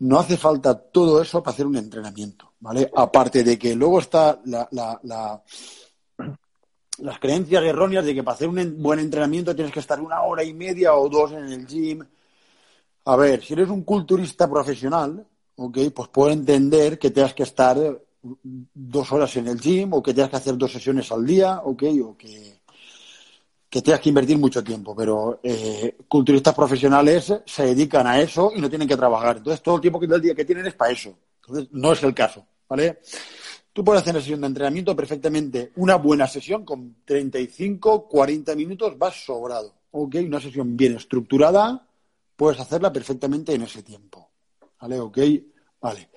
no 0.00 0.18
hace 0.18 0.36
falta 0.36 0.74
todo 0.74 1.22
eso 1.22 1.40
para 1.40 1.54
hacer 1.54 1.66
un 1.66 1.76
entrenamiento, 1.76 2.54
¿vale? 2.58 2.90
Aparte 2.94 3.44
de 3.44 3.56
que 3.56 3.76
luego 3.76 4.00
está 4.00 4.40
la, 4.46 4.68
la 4.72 5.40
las 7.02 7.18
creencias 7.18 7.64
erróneas 7.64 8.04
de 8.04 8.14
que 8.14 8.22
para 8.22 8.36
hacer 8.36 8.48
un 8.48 8.80
buen 8.80 9.00
entrenamiento 9.00 9.54
tienes 9.54 9.72
que 9.72 9.80
estar 9.80 10.00
una 10.00 10.22
hora 10.22 10.44
y 10.44 10.54
media 10.54 10.94
o 10.94 11.08
dos 11.08 11.32
en 11.32 11.46
el 11.46 11.66
gym. 11.66 12.04
A 13.04 13.16
ver, 13.16 13.42
si 13.44 13.54
eres 13.54 13.68
un 13.68 13.82
culturista 13.82 14.48
profesional, 14.48 15.26
ok, 15.56 15.78
pues 15.94 16.08
puedo 16.08 16.30
entender 16.30 17.00
que 17.00 17.10
tengas 17.10 17.34
que 17.34 17.42
estar 17.42 17.76
dos 18.22 19.12
horas 19.12 19.36
en 19.36 19.48
el 19.48 19.60
gym 19.60 19.92
o 19.94 20.02
que 20.02 20.14
tengas 20.14 20.30
que 20.30 20.36
hacer 20.36 20.56
dos 20.56 20.70
sesiones 20.70 21.10
al 21.10 21.26
día, 21.26 21.60
ok, 21.64 21.82
o 22.04 22.16
que, 22.16 22.60
que 23.68 23.82
tengas 23.82 24.00
que 24.00 24.10
invertir 24.10 24.38
mucho 24.38 24.62
tiempo. 24.62 24.94
Pero 24.94 25.40
eh, 25.42 25.96
culturistas 26.06 26.54
profesionales 26.54 27.34
se 27.44 27.64
dedican 27.64 28.06
a 28.06 28.20
eso 28.20 28.52
y 28.54 28.60
no 28.60 28.68
tienen 28.68 28.86
que 28.86 28.96
trabajar. 28.96 29.38
Entonces, 29.38 29.60
todo 29.60 29.74
el 29.74 29.80
tiempo 29.80 29.98
del 29.98 30.22
día 30.22 30.36
que 30.36 30.44
tienen 30.44 30.66
es 30.66 30.74
para 30.74 30.92
eso. 30.92 31.12
Entonces, 31.40 31.68
no 31.72 31.92
es 31.92 32.02
el 32.04 32.14
caso, 32.14 32.46
¿vale? 32.68 33.00
Tú 33.72 33.82
puedes 33.82 34.02
hacer 34.02 34.14
una 34.14 34.20
sesión 34.20 34.40
de 34.42 34.46
entrenamiento 34.48 34.94
perfectamente, 34.94 35.72
una 35.76 35.96
buena 35.96 36.26
sesión 36.26 36.64
con 36.64 36.96
35, 37.04 38.06
40 38.06 38.54
minutos, 38.54 38.98
vas 38.98 39.24
sobrado. 39.24 39.74
¿Ok? 39.92 40.16
Una 40.26 40.40
sesión 40.40 40.76
bien 40.76 40.96
estructurada, 40.96 41.86
puedes 42.36 42.60
hacerla 42.60 42.92
perfectamente 42.92 43.54
en 43.54 43.62
ese 43.62 43.82
tiempo. 43.82 44.28
¿Vale? 44.80 45.00
¿Ok? 45.00 45.18
Vale. 45.80 46.10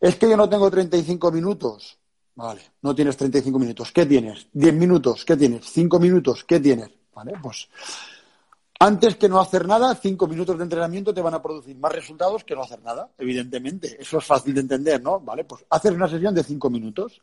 Es 0.00 0.16
que 0.16 0.28
yo 0.28 0.36
no 0.36 0.48
tengo 0.48 0.70
35 0.70 1.30
minutos. 1.30 1.98
Vale, 2.34 2.62
no 2.82 2.94
tienes 2.94 3.16
35 3.16 3.58
minutos. 3.58 3.92
¿Qué 3.92 4.06
tienes? 4.06 4.46
10 4.52 4.74
minutos. 4.74 5.24
¿Qué 5.24 5.36
tienes? 5.36 5.66
5 5.66 5.98
minutos. 5.98 6.44
¿Qué 6.44 6.60
tienes? 6.60 6.90
Vale, 7.14 7.34
pues 7.42 7.68
antes 8.80 9.16
que 9.16 9.28
no 9.28 9.38
hacer 9.38 9.66
nada, 9.68 9.94
5 9.94 10.26
minutos 10.26 10.56
de 10.56 10.64
entrenamiento 10.64 11.12
te 11.12 11.20
van 11.20 11.34
a 11.34 11.42
producir 11.42 11.76
más 11.76 11.92
resultados 11.92 12.44
que 12.44 12.54
no 12.54 12.62
hacer 12.62 12.82
nada, 12.82 13.10
evidentemente. 13.18 13.98
Eso 14.00 14.18
es 14.18 14.24
fácil 14.24 14.54
de 14.54 14.62
entender, 14.62 15.02
¿no? 15.02 15.20
Vale, 15.20 15.44
pues 15.44 15.64
hacer 15.68 15.92
una 15.92 16.08
sesión 16.08 16.34
de 16.34 16.42
5 16.42 16.70
minutos. 16.70 17.20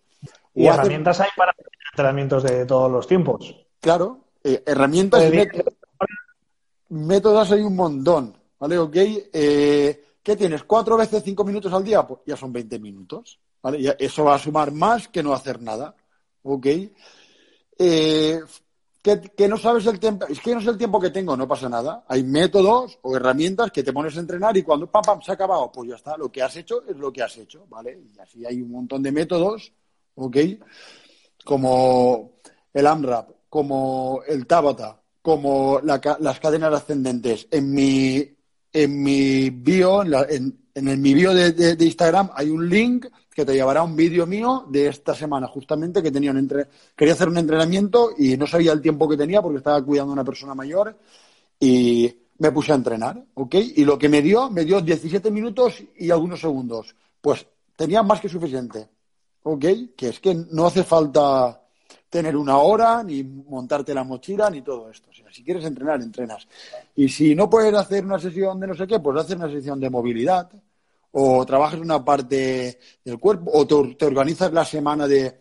¿Y 0.54 0.68
herramientas 0.68 1.20
hay 1.20 1.30
para 1.36 1.56
entrenamientos 1.92 2.44
de 2.44 2.64
todos 2.68 2.92
los 2.92 3.08
tiempos? 3.08 3.56
Claro, 3.80 4.20
eh, 4.44 4.62
herramientas 4.68 5.24
y 5.26 5.36
métodos, 5.36 5.74
métodos 6.90 7.52
hay 7.52 7.62
un 7.62 7.76
montón, 7.76 8.38
¿vale? 8.60 8.78
Ok, 8.78 8.96
eh, 8.96 10.06
¿qué 10.22 10.36
tienes? 10.36 10.64
¿Cuatro 10.64 10.96
veces 10.96 11.24
cinco 11.26 11.44
minutos 11.44 11.74
al 11.74 11.84
día? 11.84 12.06
Pues 12.06 12.22
ya 12.28 12.38
son 12.38 12.54
20 12.54 12.78
minutos, 12.78 13.40
¿vale? 13.64 13.82
Ya, 13.82 13.96
eso 13.98 14.24
va 14.24 14.36
a 14.36 14.40
sumar 14.40 14.72
más 14.72 15.08
que 15.08 15.24
no 15.24 15.34
hacer 15.34 15.60
nada, 15.60 15.96
¿ok? 16.44 16.68
Eh, 17.80 18.40
que, 19.36 19.48
no 19.48 19.58
sabes 19.58 19.86
el 19.86 20.00
tiempo, 20.00 20.26
es 20.28 20.40
que 20.40 20.54
no 20.54 20.62
sé 20.62 20.70
el 20.70 20.78
tiempo 20.78 21.00
que 21.00 21.10
tengo, 21.10 21.38
no 21.38 21.48
pasa 21.48 21.70
nada. 21.70 22.04
Hay 22.08 22.24
métodos 22.24 23.00
o 23.02 23.16
herramientas 23.16 23.72
que 23.72 23.84
te 23.84 23.94
pones 23.94 24.16
a 24.18 24.20
entrenar 24.20 24.56
y 24.58 24.64
cuando 24.64 24.90
pam, 24.90 25.04
pam, 25.04 25.22
se 25.22 25.32
ha 25.32 25.34
acabado, 25.36 25.72
pues 25.72 25.90
ya 25.90 25.96
está, 25.96 26.18
lo 26.18 26.32
que 26.32 26.42
has 26.42 26.56
hecho 26.58 26.84
es 26.88 26.98
lo 26.98 27.12
que 27.12 27.24
has 27.24 27.38
hecho, 27.38 27.66
¿vale? 27.70 28.00
Y 28.14 28.20
así 28.20 28.46
hay 28.46 28.62
un 28.62 28.72
montón 28.72 29.02
de 29.04 29.12
métodos, 29.12 29.72
¿ok? 30.16 30.38
Como 31.44 32.34
el 32.74 32.88
AMRAP, 32.88 33.30
como 33.50 34.22
el 34.28 34.46
Tabata, 34.46 35.02
como 35.22 35.82
las 35.82 36.40
cadenas 36.40 36.74
ascendentes. 36.74 37.48
En 37.52 37.74
mi, 37.74 38.24
en 38.72 39.04
mi 39.04 39.50
bio, 39.50 40.04
en, 40.04 40.70
en, 40.74 41.02
mi 41.02 41.14
bio 41.14 41.34
de, 41.34 41.76
Instagram 41.80 42.30
hay 42.34 42.50
un 42.50 42.70
link 42.70 43.08
que 43.38 43.46
te 43.46 43.54
llevará 43.54 43.84
un 43.84 43.96
vídeo 43.96 44.26
mío 44.26 44.66
de 44.68 44.88
esta 44.88 45.14
semana, 45.14 45.46
justamente, 45.46 46.02
que 46.02 46.10
tenía 46.10 46.32
un 46.32 46.40
entre... 46.40 46.70
quería 46.96 47.14
hacer 47.14 47.30
un 47.30 47.38
entrenamiento 47.38 48.10
y 48.18 48.36
no 48.36 48.48
sabía 48.48 48.72
el 48.72 48.82
tiempo 48.82 49.08
que 49.08 49.16
tenía 49.16 49.44
porque 49.44 49.60
estaba 49.60 49.80
cuidando 49.84 50.14
a 50.14 50.14
una 50.14 50.24
persona 50.24 50.56
mayor 50.56 50.98
y 51.60 52.12
me 52.40 52.52
puse 52.52 52.72
a 52.72 52.76
entrenar, 52.76 53.24
¿ok? 53.36 53.54
Y 53.76 53.86
lo 53.86 53.96
que 53.96 54.10
me 54.10 54.24
dio, 54.24 54.50
me 54.50 54.66
dio 54.66 54.82
17 54.82 55.30
minutos 55.30 55.84
y 55.98 56.10
algunos 56.10 56.42
segundos. 56.42 56.96
Pues 57.22 57.46
tenía 57.76 58.02
más 58.02 58.20
que 58.20 58.28
suficiente, 58.28 58.90
¿ok? 59.44 59.66
Que 59.96 60.10
es 60.10 60.20
que 60.20 60.34
no 60.34 60.66
hace 60.66 60.84
falta 60.84 61.62
tener 62.10 62.36
una 62.36 62.58
hora, 62.58 63.04
ni 63.04 63.24
montarte 63.24 63.94
la 63.94 64.04
mochila, 64.04 64.50
ni 64.50 64.64
todo 64.64 64.90
esto. 64.90 65.12
O 65.12 65.14
sea, 65.14 65.32
si 65.32 65.44
quieres 65.44 65.64
entrenar, 65.64 66.02
entrenas. 66.02 66.48
Y 66.96 67.08
si 67.08 67.36
no 67.36 67.48
puedes 67.48 67.76
hacer 67.76 68.04
una 68.04 68.18
sesión 68.18 68.60
de 68.60 68.66
no 68.66 68.74
sé 68.74 68.88
qué, 68.88 69.00
pues 69.00 69.16
hacer 69.20 69.38
una 69.38 69.52
sesión 69.52 69.80
de 69.80 69.92
movilidad, 69.92 70.50
o 71.20 71.44
trabajas 71.48 71.80
una 71.80 72.06
parte 72.06 72.78
del 73.04 73.18
cuerpo, 73.18 73.50
o 73.52 73.66
te, 73.66 74.06
organizas 74.06 74.54
la 74.54 74.64
semana 74.64 75.08
de. 75.08 75.40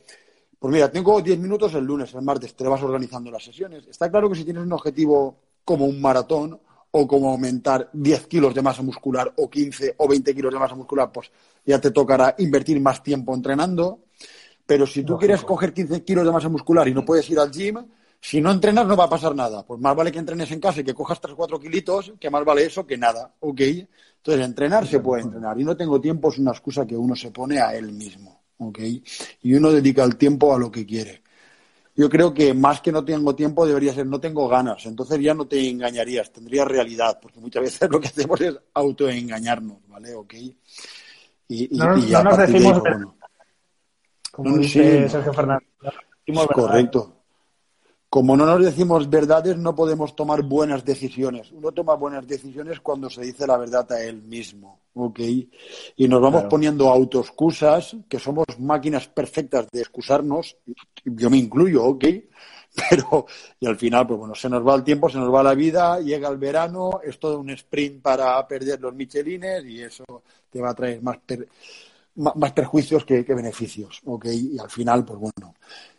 Pues 0.59 0.73
mira, 0.73 0.91
tengo 0.91 1.21
10 1.21 1.39
minutos 1.39 1.75
el 1.75 1.85
lunes, 1.85 2.15
el 2.15 2.23
martes, 2.23 2.57
te 2.57 2.65
vas 2.65 2.83
organizando 2.83 3.31
las 3.31 3.45
sesiones. 3.45 3.87
Está 3.87 4.11
claro 4.11 4.31
que 4.31 4.37
si 4.37 4.45
tienes 4.45 4.63
un 4.63 4.73
objetivo 4.73 5.37
como 5.67 5.85
un 5.85 6.01
maratón, 6.01 6.59
o 6.93 7.07
como 7.07 7.31
aumentar 7.31 7.91
10 7.93 8.27
kilos 8.27 8.55
de 8.55 8.63
masa 8.63 8.81
muscular, 8.81 9.31
o 9.37 9.51
15 9.51 9.97
o 9.99 10.09
20 10.09 10.35
kilos 10.35 10.51
de 10.51 10.59
masa 10.59 10.75
muscular, 10.75 11.13
pues 11.13 11.31
ya 11.67 11.79
te 11.79 11.91
tocará 11.91 12.35
invertir 12.39 12.81
más 12.81 13.03
tiempo 13.03 13.35
entrenando. 13.35 14.05
Pero 14.65 14.87
si 14.87 15.05
tú 15.05 15.19
quieres 15.19 15.45
coger 15.45 15.75
15 15.75 16.03
kilos 16.05 16.25
de 16.25 16.33
masa 16.33 16.49
muscular 16.49 16.89
y 16.89 16.95
no 16.95 17.05
puedes 17.05 17.29
ir 17.29 17.39
al 17.39 17.51
gym, 17.51 17.87
si 18.19 18.41
no 18.41 18.51
entrenas 18.51 18.87
no 18.87 18.97
va 18.97 19.05
a 19.05 19.11
pasar 19.11 19.35
nada. 19.35 19.63
Pues 19.67 19.79
más 19.79 19.95
vale 19.95 20.11
que 20.11 20.19
entrenes 20.19 20.51
en 20.53 20.59
casa 20.59 20.81
y 20.81 20.85
que 20.85 20.95
cojas 20.95 21.21
3 21.21 21.35
o 21.35 21.37
4 21.37 21.61
kilitos, 21.61 22.15
que 22.19 22.31
más 22.31 22.47
vale 22.47 22.65
eso 22.65 22.87
que 22.87 22.97
nada. 22.97 23.35
¿Ok? 23.41 23.61
Entonces, 24.27 24.45
entrenar 24.45 24.85
se 24.89 24.99
puede 24.99 25.23
entrenar. 25.23 25.61
Y 25.61 25.63
no 25.63 25.77
tengo 25.77 26.01
tiempo 26.01 26.31
es 26.31 26.39
una 26.39 26.51
excusa 26.51 26.85
que 26.85 26.97
uno 26.97 27.15
se 27.15 27.31
pone 27.31 27.61
a 27.61 27.77
él 27.77 27.93
mismo. 27.93 28.43
¿Ok? 28.59 28.81
Y 29.43 29.55
uno 29.55 29.71
dedica 29.71 30.03
el 30.03 30.17
tiempo 30.17 30.53
a 30.53 30.59
lo 30.59 30.69
que 30.69 30.85
quiere. 30.85 31.23
Yo 31.95 32.11
creo 32.11 32.35
que 32.35 32.53
más 32.53 32.81
que 32.81 32.91
no 32.91 33.05
tengo 33.05 33.37
tiempo 33.37 33.65
debería 33.65 33.95
ser 33.95 34.05
no 34.07 34.19
tengo 34.19 34.49
ganas. 34.49 34.85
Entonces 34.87 35.21
ya 35.21 35.33
no 35.33 35.47
te 35.47 35.71
engañarías, 35.71 36.33
tendrías 36.33 36.67
realidad. 36.67 37.21
Porque 37.23 37.39
muchas 37.39 37.63
veces 37.63 37.89
lo 37.91 38.01
que 38.01 38.09
hacemos 38.09 38.41
es 38.41 38.59
autoengañarnos. 38.75 39.79
¿Vale? 39.87 40.13
¿Ok? 40.15 40.35
Y, 41.49 41.69
no, 41.77 41.97
ya 41.99 42.25
nos 42.25 42.37
decimos 42.39 42.83
como 44.33 44.59
dice 44.59 45.09
Sergio 45.09 45.33
Fernández. 45.33 45.69
Correcto. 46.53 47.16
Como 48.09 48.37
no 48.37 48.47
nos 48.47 48.65
decimos 48.65 49.11
verdades, 49.11 49.57
no 49.57 49.75
podemos 49.75 50.15
tomar 50.15 50.43
buenas 50.43 50.85
decisiones. 50.85 51.51
Uno 51.53 51.73
toma 51.73 51.95
buenas 51.95 52.27
decisiones 52.27 52.81
cuando 52.81 53.11
se 53.11 53.23
dice 53.23 53.47
la 53.47 53.57
verdad 53.57 53.91
a 53.93 54.03
él 54.03 54.23
mismo, 54.23 54.81
¿ok? 54.95 55.21
Y 55.97 56.09
nos 56.09 56.23
vamos 56.23 56.45
poniendo 56.45 56.89
autoexcusas, 56.89 57.97
que 58.09 58.19
somos 58.19 58.47
máquinas 58.59 59.09
perfectas 59.09 59.67
de 59.73 59.81
excusarnos, 59.81 60.57
yo 61.05 61.31
me 61.31 61.37
incluyo, 61.37 61.85
¿ok? 61.85 62.05
Pero, 62.91 63.27
y 63.59 63.67
al 63.67 63.77
final, 63.77 64.07
pues 64.07 64.19
bueno, 64.19 64.35
se 64.35 64.49
nos 64.49 64.67
va 64.67 64.75
el 64.75 64.85
tiempo, 64.85 65.09
se 65.09 65.19
nos 65.19 65.33
va 65.33 65.43
la 65.43 65.55
vida, 65.55 66.01
llega 66.01 66.29
el 66.29 66.37
verano, 66.37 67.01
es 67.03 67.19
todo 67.19 67.41
un 67.41 67.51
sprint 67.51 68.03
para 68.03 68.47
perder 68.47 68.81
los 68.81 68.95
michelines 68.95 69.65
y 69.65 69.83
eso 69.83 70.05
te 70.51 70.61
va 70.61 70.71
a 70.71 70.75
traer 70.75 71.03
más, 71.03 71.19
más 72.15 72.53
perjuicios 72.53 73.05
que, 73.05 73.23
beneficios. 73.23 74.01
¿ok? 74.05 74.27
Y 74.27 74.59
al 74.59 74.71
final, 74.71 75.05
pues 75.05 75.19
bueno, 75.19 75.55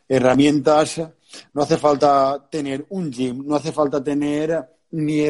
herramientas, 0.07 1.01
no 1.53 1.61
hace 1.61 1.77
falta 1.77 2.47
tener 2.49 2.85
un 2.89 3.11
gym, 3.11 3.45
no 3.45 3.55
hace 3.55 3.71
falta 3.71 4.03
tener 4.03 4.77
ni, 4.91 5.25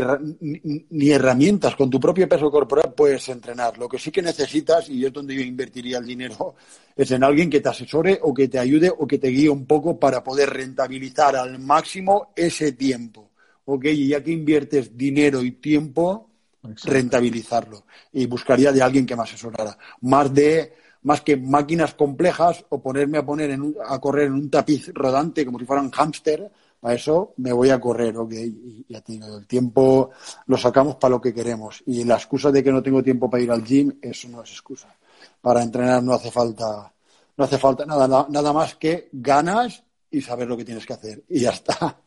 ni, 0.90 1.12
herramientas. 1.12 1.76
Con 1.76 1.90
tu 1.90 2.00
propio 2.00 2.28
peso 2.28 2.52
corporal 2.52 2.94
puedes 2.96 3.28
entrenar. 3.30 3.78
Lo 3.78 3.90
que 3.90 3.98
sí 3.98 4.12
que 4.12 4.22
necesitas, 4.22 4.90
y 4.90 5.06
es 5.06 5.12
donde 5.12 5.36
yo 5.36 5.42
invertiría 5.42 5.98
el 5.98 6.06
dinero, 6.06 6.56
es 6.96 7.12
en 7.12 7.24
alguien 7.24 7.50
que 7.50 7.62
te 7.62 7.70
asesore 7.70 8.20
o 8.22 8.34
que 8.34 8.48
te 8.48 8.60
ayude 8.60 8.92
o 8.96 9.08
que 9.08 9.18
te 9.18 9.30
guíe 9.30 9.50
un 9.50 9.66
poco 9.66 10.00
para 10.00 10.24
poder 10.24 10.50
rentabilizar 10.50 11.36
al 11.36 11.60
máximo 11.60 12.34
ese 12.36 12.74
tiempo. 12.74 13.32
¿Ok? 13.66 13.86
Y 13.86 14.10
ya 14.10 14.24
que 14.24 14.32
inviertes 14.32 14.96
dinero 14.96 15.44
y 15.44 15.52
tiempo, 15.54 16.30
rentabilizarlo. 16.84 17.86
Y 18.14 18.26
buscaría 18.26 18.72
de 18.72 18.82
alguien 18.82 19.06
que 19.06 19.16
me 19.16 19.24
asesorara. 19.24 19.78
Más 20.02 20.34
de 20.34 20.74
más 21.04 21.22
que 21.22 21.38
máquinas 21.38 21.94
complejas 21.94 22.66
o 22.70 22.82
ponerme 22.82 23.18
a 23.18 23.26
poner 23.26 23.52
en 23.52 23.76
a 23.86 24.00
correr 24.00 24.28
en 24.28 24.34
un 24.34 24.50
tapiz 24.50 24.92
rodante 24.94 25.46
como 25.46 25.60
si 25.60 25.66
fuera 25.66 25.82
un 25.82 25.92
hámster, 25.92 26.52
para 26.80 26.96
eso 26.96 27.34
me 27.38 27.52
voy 27.52 27.70
a 27.70 27.80
correr, 27.80 28.18
ok. 28.18 28.34
Y 28.34 28.86
ya 28.90 29.02
tengo 29.02 29.38
el 29.38 29.48
tiempo 29.48 30.12
lo 30.46 30.58
sacamos 30.58 30.96
para 30.96 31.12
lo 31.12 31.22
que 31.22 31.34
queremos. 31.34 31.84
Y 31.86 32.04
la 32.04 32.16
excusa 32.16 32.52
de 32.52 32.64
que 32.64 32.72
no 32.72 32.84
tengo 32.84 33.02
tiempo 33.02 33.30
para 33.30 33.44
ir 33.44 33.52
al 33.52 33.64
gym, 33.64 33.98
eso 34.02 34.28
no 34.30 34.44
es 34.44 34.52
excusa. 34.52 34.94
Para 35.42 35.64
entrenar 35.64 36.04
no 36.04 36.14
hace 36.14 36.32
falta, 36.32 36.92
no 37.36 37.44
hace 37.44 37.58
falta 37.58 37.86
nada, 37.86 38.28
nada 38.30 38.54
más 38.54 38.76
que 38.76 39.10
ganas 39.12 39.84
y 40.12 40.22
saber 40.22 40.48
lo 40.48 40.56
que 40.56 40.66
tienes 40.66 40.86
que 40.86 40.94
hacer. 40.94 41.24
Y 41.30 41.42
ya 41.42 41.52
está. 41.52 42.00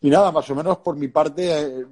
Y 0.00 0.10
nada, 0.10 0.30
más 0.30 0.48
o 0.50 0.54
menos 0.54 0.78
por 0.78 0.94
mi 0.96 1.08
parte, 1.08 1.60
eh, 1.60 1.86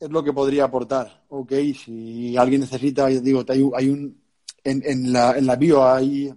es 0.00 0.10
lo 0.10 0.22
que 0.22 0.32
podría 0.32 0.64
aportar. 0.64 1.24
Ok, 1.28 1.52
si 1.84 2.36
alguien 2.36 2.62
necesita, 2.62 3.06
digo, 3.06 3.44
hay 3.74 3.88
un, 3.88 4.20
en, 4.66 4.82
en, 4.84 5.12
la, 5.12 5.38
en 5.38 5.46
la 5.46 5.56
bio 5.56 5.86
hay, 5.86 6.32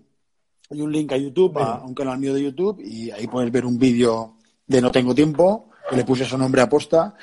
hay 0.69 0.81
un 0.81 0.91
link 0.91 1.12
a 1.12 1.17
YouTube, 1.17 1.57
a, 1.57 1.83
un 1.83 1.95
canal 1.95 2.19
mío 2.19 2.33
de 2.33 2.43
YouTube, 2.43 2.79
y 2.79 3.09
ahí 3.12 3.27
puedes 3.27 3.51
ver 3.51 3.65
un 3.65 3.77
vídeo 3.77 4.36
de 4.67 4.81
No 4.81 4.91
tengo 4.91 5.15
tiempo, 5.15 5.69
que 5.89 5.95
le 5.95 6.05
puse 6.05 6.24
ese 6.24 6.38
nombre 6.38 6.62
a 6.62 6.69
posta. 6.69 7.15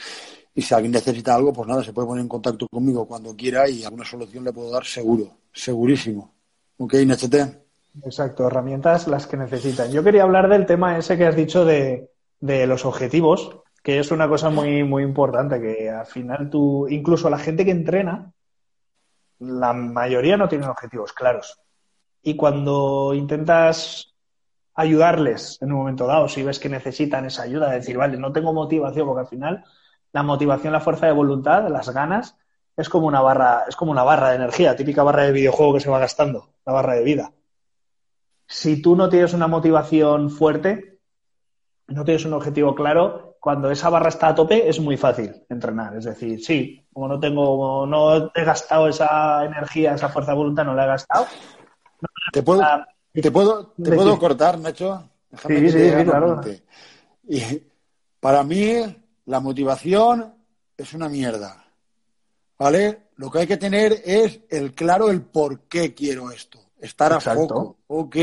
Y 0.55 0.63
si 0.63 0.75
alguien 0.75 0.93
necesita 0.93 1.35
algo, 1.35 1.53
pues 1.53 1.69
nada, 1.69 1.85
se 1.85 1.93
puede 1.93 2.09
poner 2.09 2.23
en 2.23 2.29
contacto 2.29 2.67
conmigo 2.69 3.07
cuando 3.07 3.37
quiera 3.37 3.69
y 3.69 3.85
alguna 3.85 4.05
solución 4.05 4.43
le 4.43 4.53
puedo 4.53 4.71
dar 4.71 4.85
seguro, 4.85 5.31
segurísimo. 5.53 6.33
¿Ok, 6.79 6.95
Nachete? 7.07 7.67
Exacto, 8.03 8.47
herramientas 8.47 9.07
las 9.07 9.27
que 9.27 9.37
necesitan. 9.37 9.93
Yo 9.93 10.03
quería 10.03 10.25
hablar 10.25 10.49
del 10.49 10.67
tema 10.67 10.99
ese 10.99 11.17
que 11.17 11.27
has 11.27 11.37
dicho 11.37 11.65
de, 11.65 12.11
de 12.41 12.67
los 12.67 12.85
objetivos, 12.85 13.61
que 13.83 13.99
es 13.99 14.11
una 14.11 14.29
cosa 14.29 14.51
muy, 14.51 14.83
muy 14.83 15.03
importante, 15.03 15.61
que 15.61 15.91
al 15.91 16.07
final 16.07 16.51
tú, 16.51 16.89
incluso 16.89 17.31
la 17.31 17.39
gente 17.39 17.65
que 17.65 17.71
entrena, 17.71 18.33
la 19.39 19.73
mayoría 19.73 20.37
no 20.37 20.49
tienen 20.49 20.69
objetivos 20.69 21.13
claros. 21.13 21.61
Y 22.23 22.37
cuando 22.37 23.13
intentas 23.15 24.15
ayudarles 24.75 25.61
en 25.63 25.73
un 25.73 25.79
momento 25.79 26.07
dado, 26.07 26.29
si 26.29 26.43
ves 26.43 26.59
que 26.59 26.69
necesitan 26.69 27.25
esa 27.25 27.43
ayuda, 27.43 27.71
decir, 27.71 27.97
vale, 27.97 28.19
no 28.19 28.33
tengo 28.33 28.53
motivación, 28.53 29.07
porque 29.07 29.21
al 29.21 29.29
final 29.29 29.65
la 30.13 30.23
motivación, 30.23 30.73
la 30.73 30.81
fuerza 30.81 31.07
de 31.07 31.13
voluntad, 31.13 31.69
las 31.69 31.91
ganas, 31.91 32.37
es 32.77 32.89
como 32.89 33.07
una 33.07 33.21
barra, 33.21 33.65
es 33.69 33.77
como 33.77 33.91
una 33.91 34.03
barra 34.03 34.31
de 34.31 34.37
energía, 34.37 34.77
típica 34.77 35.03
barra 35.03 35.23
de 35.23 35.33
videojuego 35.33 35.75
que 35.75 35.81
se 35.81 35.91
va 35.91 35.99
gastando, 35.99 36.51
la 36.65 36.73
barra 36.73 36.95
de 36.95 37.05
vida. 37.05 37.33
Si 38.47 38.81
tú 38.81 38.97
no 38.97 39.09
tienes 39.09 39.33
una 39.33 39.47
motivación 39.47 40.31
fuerte, 40.31 41.01
no 41.89 42.05
tienes 42.05 42.25
un 42.25 42.35
objetivo 42.35 42.75
claro, 42.75 43.26
cuando 43.41 43.71
esa 43.71 43.91
barra 43.91 44.09
está 44.09 44.29
a 44.29 44.35
tope 44.35 44.69
es 44.69 44.81
muy 44.81 44.97
fácil 44.97 45.45
entrenar. 45.49 45.97
Es 45.97 46.05
decir, 46.05 46.43
sí, 46.45 46.87
como 46.93 47.09
no 47.09 47.21
tengo, 47.21 47.87
no 47.87 48.31
he 48.35 48.45
gastado 48.45 48.89
esa 48.89 49.45
energía, 49.45 49.95
esa 49.95 50.09
fuerza 50.09 50.33
de 50.33 50.39
voluntad, 50.39 50.65
no 50.65 50.75
la 50.75 50.85
he 50.85 50.89
gastado. 50.89 51.27
¿Te 52.33 52.43
puedo, 52.43 52.63
te 53.13 53.31
puedo, 53.31 53.73
te 53.83 53.93
puedo 53.93 54.19
cortar, 54.19 54.59
Nacho? 54.59 55.09
sí, 55.47 55.71
sí, 55.71 55.91
claro. 56.05 56.41
Y 57.29 57.63
para 58.21 58.43
mí, 58.43 58.83
la 59.27 59.41
motivación 59.41 60.35
es 60.77 60.95
una 60.95 61.09
mierda. 61.09 61.65
¿Vale? 62.59 63.09
Lo 63.17 63.31
que 63.31 63.41
hay 63.41 63.47
que 63.47 63.57
tener 63.57 64.03
es 64.05 64.41
el 64.51 64.73
claro 64.73 65.11
el 65.11 65.23
por 65.23 65.61
qué 65.69 65.95
quiero 65.95 66.31
esto. 66.31 66.59
Estar 66.79 67.13
a 67.13 67.21
foco. 67.21 67.79
Ok. 67.87 68.17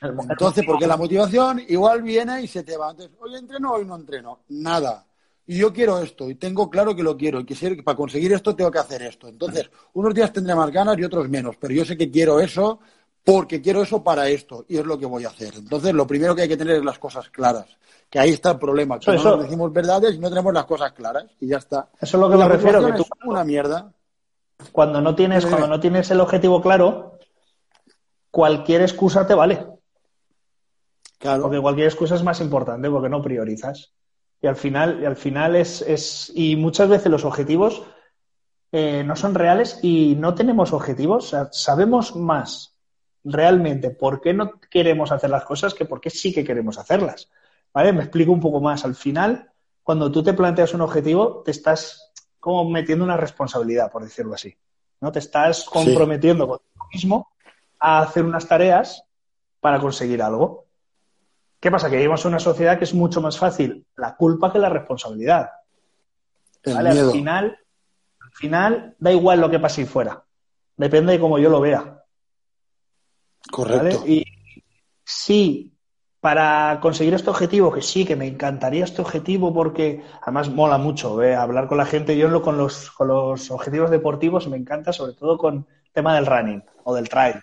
Entonces, 0.00 0.64
porque 0.66 0.86
la 0.86 0.96
motivación 0.96 1.62
igual 1.68 2.02
viene 2.02 2.42
y 2.42 2.46
se 2.48 2.62
te 2.62 2.76
va. 2.76 2.90
Entonces, 2.90 3.16
hoy 3.20 3.36
entreno, 3.36 3.72
hoy 3.72 3.84
no 3.84 3.96
entreno. 3.96 4.40
Nada. 4.48 5.06
Y 5.46 5.58
yo 5.58 5.72
quiero 5.72 5.98
esto, 5.98 6.30
y 6.30 6.36
tengo 6.36 6.70
claro 6.70 6.94
que 6.94 7.02
lo 7.02 7.16
quiero, 7.16 7.40
y 7.40 7.44
que 7.44 7.82
para 7.82 7.96
conseguir 7.96 8.32
esto 8.32 8.54
tengo 8.54 8.70
que 8.70 8.78
hacer 8.78 9.02
esto. 9.02 9.26
Entonces, 9.26 9.68
unos 9.94 10.14
días 10.14 10.32
tendré 10.32 10.54
más 10.54 10.70
ganas 10.70 10.96
y 10.96 11.02
otros 11.02 11.28
menos, 11.28 11.56
pero 11.58 11.74
yo 11.74 11.84
sé 11.84 11.96
que 11.96 12.08
quiero 12.08 12.38
eso 12.38 12.78
porque 13.24 13.60
quiero 13.60 13.82
eso 13.82 14.02
para 14.02 14.28
esto, 14.28 14.64
y 14.68 14.78
es 14.78 14.86
lo 14.86 14.96
que 14.96 15.06
voy 15.06 15.24
a 15.24 15.28
hacer. 15.28 15.54
Entonces, 15.56 15.92
lo 15.92 16.06
primero 16.06 16.36
que 16.36 16.42
hay 16.42 16.48
que 16.48 16.56
tener 16.56 16.76
es 16.76 16.84
las 16.84 17.00
cosas 17.00 17.30
claras, 17.30 17.66
que 18.08 18.18
ahí 18.18 18.30
está 18.30 18.52
el 18.52 18.58
problema, 18.58 19.00
que 19.00 19.10
no 19.10 19.22
nos 19.22 19.42
decimos 19.42 19.72
verdades 19.72 20.14
y 20.14 20.18
no 20.18 20.28
tenemos 20.28 20.54
las 20.54 20.66
cosas 20.66 20.92
claras, 20.92 21.24
y 21.40 21.48
ya 21.48 21.58
está. 21.58 21.88
Eso 22.00 22.16
es 22.16 22.20
lo 22.20 22.30
que 22.30 22.36
me 22.36 22.48
refiero, 22.48 22.86
que 22.86 22.92
tú... 22.92 23.02
Es 23.02 23.08
una 23.24 23.42
mierda. 23.42 23.92
Cuando 24.72 25.00
no 25.00 25.14
tienes, 25.14 25.44
cuando 25.46 25.66
no 25.66 25.80
tienes 25.80 26.10
el 26.10 26.20
objetivo 26.20 26.62
claro, 26.62 27.18
cualquier 28.30 28.82
excusa 28.82 29.26
te 29.26 29.34
vale. 29.34 29.66
Claro. 31.18 31.42
Porque 31.42 31.60
cualquier 31.60 31.86
excusa 31.86 32.14
es 32.14 32.22
más 32.22 32.40
importante 32.40 32.88
porque 32.88 33.08
no 33.08 33.22
priorizas. 33.22 33.92
Y 34.40 34.46
al 34.46 34.56
final, 34.56 35.00
y 35.02 35.04
al 35.04 35.16
final 35.16 35.54
es, 35.56 35.82
es, 35.82 36.32
y 36.34 36.56
muchas 36.56 36.88
veces 36.88 37.10
los 37.12 37.24
objetivos 37.24 37.82
eh, 38.72 39.04
no 39.04 39.16
son 39.16 39.34
reales 39.34 39.80
y 39.82 40.14
no 40.16 40.34
tenemos 40.34 40.72
objetivos. 40.72 41.34
sabemos 41.52 42.16
más 42.16 42.74
realmente 43.22 43.90
por 43.90 44.22
qué 44.22 44.32
no 44.32 44.58
queremos 44.70 45.12
hacer 45.12 45.28
las 45.28 45.44
cosas 45.44 45.74
que 45.74 45.84
por 45.84 46.00
qué 46.00 46.08
sí 46.08 46.32
que 46.32 46.44
queremos 46.44 46.78
hacerlas. 46.78 47.28
¿Vale? 47.72 47.92
Me 47.92 48.02
explico 48.02 48.32
un 48.32 48.40
poco 48.40 48.60
más. 48.60 48.84
Al 48.84 48.94
final, 48.94 49.50
cuando 49.82 50.10
tú 50.10 50.22
te 50.22 50.32
planteas 50.32 50.72
un 50.72 50.80
objetivo, 50.80 51.42
te 51.44 51.50
estás 51.50 52.12
como 52.40 52.68
metiendo 52.68 53.04
una 53.04 53.18
responsabilidad, 53.18 53.92
por 53.92 54.02
decirlo 54.02 54.34
así. 54.34 54.56
¿no? 55.02 55.12
Te 55.12 55.18
estás 55.18 55.64
comprometiendo 55.64 56.48
contigo 56.48 56.86
mismo 56.92 57.28
a 57.80 58.00
hacer 58.00 58.24
unas 58.24 58.46
tareas 58.46 59.04
para 59.60 59.80
conseguir 59.80 60.22
algo. 60.22 60.66
¿Qué 61.58 61.70
pasa? 61.70 61.90
Que 61.90 61.96
vivimos 61.96 62.24
en 62.24 62.30
una 62.30 62.38
sociedad 62.38 62.78
que 62.78 62.84
es 62.84 62.94
mucho 62.94 63.20
más 63.20 63.38
fácil 63.38 63.86
la 63.96 64.16
culpa 64.16 64.52
que 64.52 64.58
la 64.58 64.68
responsabilidad. 64.68 65.50
Al 66.64 67.10
final, 67.10 67.58
al 68.20 68.32
final, 68.32 68.96
da 68.98 69.12
igual 69.12 69.40
lo 69.40 69.50
que 69.50 69.58
pase 69.58 69.86
fuera. 69.86 70.22
Depende 70.76 71.12
de 71.12 71.20
cómo 71.20 71.38
yo 71.38 71.50
lo 71.50 71.60
vea. 71.60 72.02
Correcto. 73.50 74.04
Y 74.06 74.24
sí, 75.04 75.74
para 76.20 76.78
conseguir 76.80 77.12
este 77.12 77.30
objetivo, 77.30 77.72
que 77.72 77.82
sí, 77.82 78.06
que 78.06 78.16
me 78.16 78.26
encantaría 78.26 78.84
este 78.84 79.02
objetivo 79.02 79.52
porque 79.52 80.02
además 80.22 80.50
mola 80.50 80.78
mucho 80.78 81.22
¿eh? 81.22 81.34
hablar 81.34 81.66
con 81.66 81.78
la 81.78 81.86
gente. 81.86 82.16
Yo 82.16 82.40
con 82.40 82.56
los, 82.56 82.90
con 82.90 83.08
los 83.08 83.50
objetivos 83.50 83.90
deportivos 83.90 84.48
me 84.48 84.56
encanta, 84.56 84.92
sobre 84.92 85.12
todo 85.12 85.36
con 85.36 85.66
el 85.84 85.92
tema 85.92 86.14
del 86.14 86.26
running 86.26 86.64
o 86.84 86.94
del 86.94 87.08
trail 87.08 87.42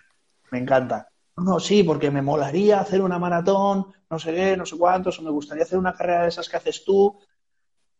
me 0.50 0.58
encanta. 0.58 1.08
No, 1.36 1.60
sí, 1.60 1.82
porque 1.82 2.10
me 2.10 2.22
molaría 2.22 2.80
hacer 2.80 3.00
una 3.00 3.18
maratón, 3.18 3.86
no 4.10 4.18
sé 4.18 4.34
qué, 4.34 4.56
no 4.56 4.66
sé 4.66 4.76
cuántos, 4.76 5.18
o 5.18 5.22
me 5.22 5.30
gustaría 5.30 5.64
hacer 5.64 5.78
una 5.78 5.94
carrera 5.94 6.22
de 6.22 6.28
esas 6.28 6.48
que 6.48 6.56
haces 6.56 6.84
tú. 6.84 7.16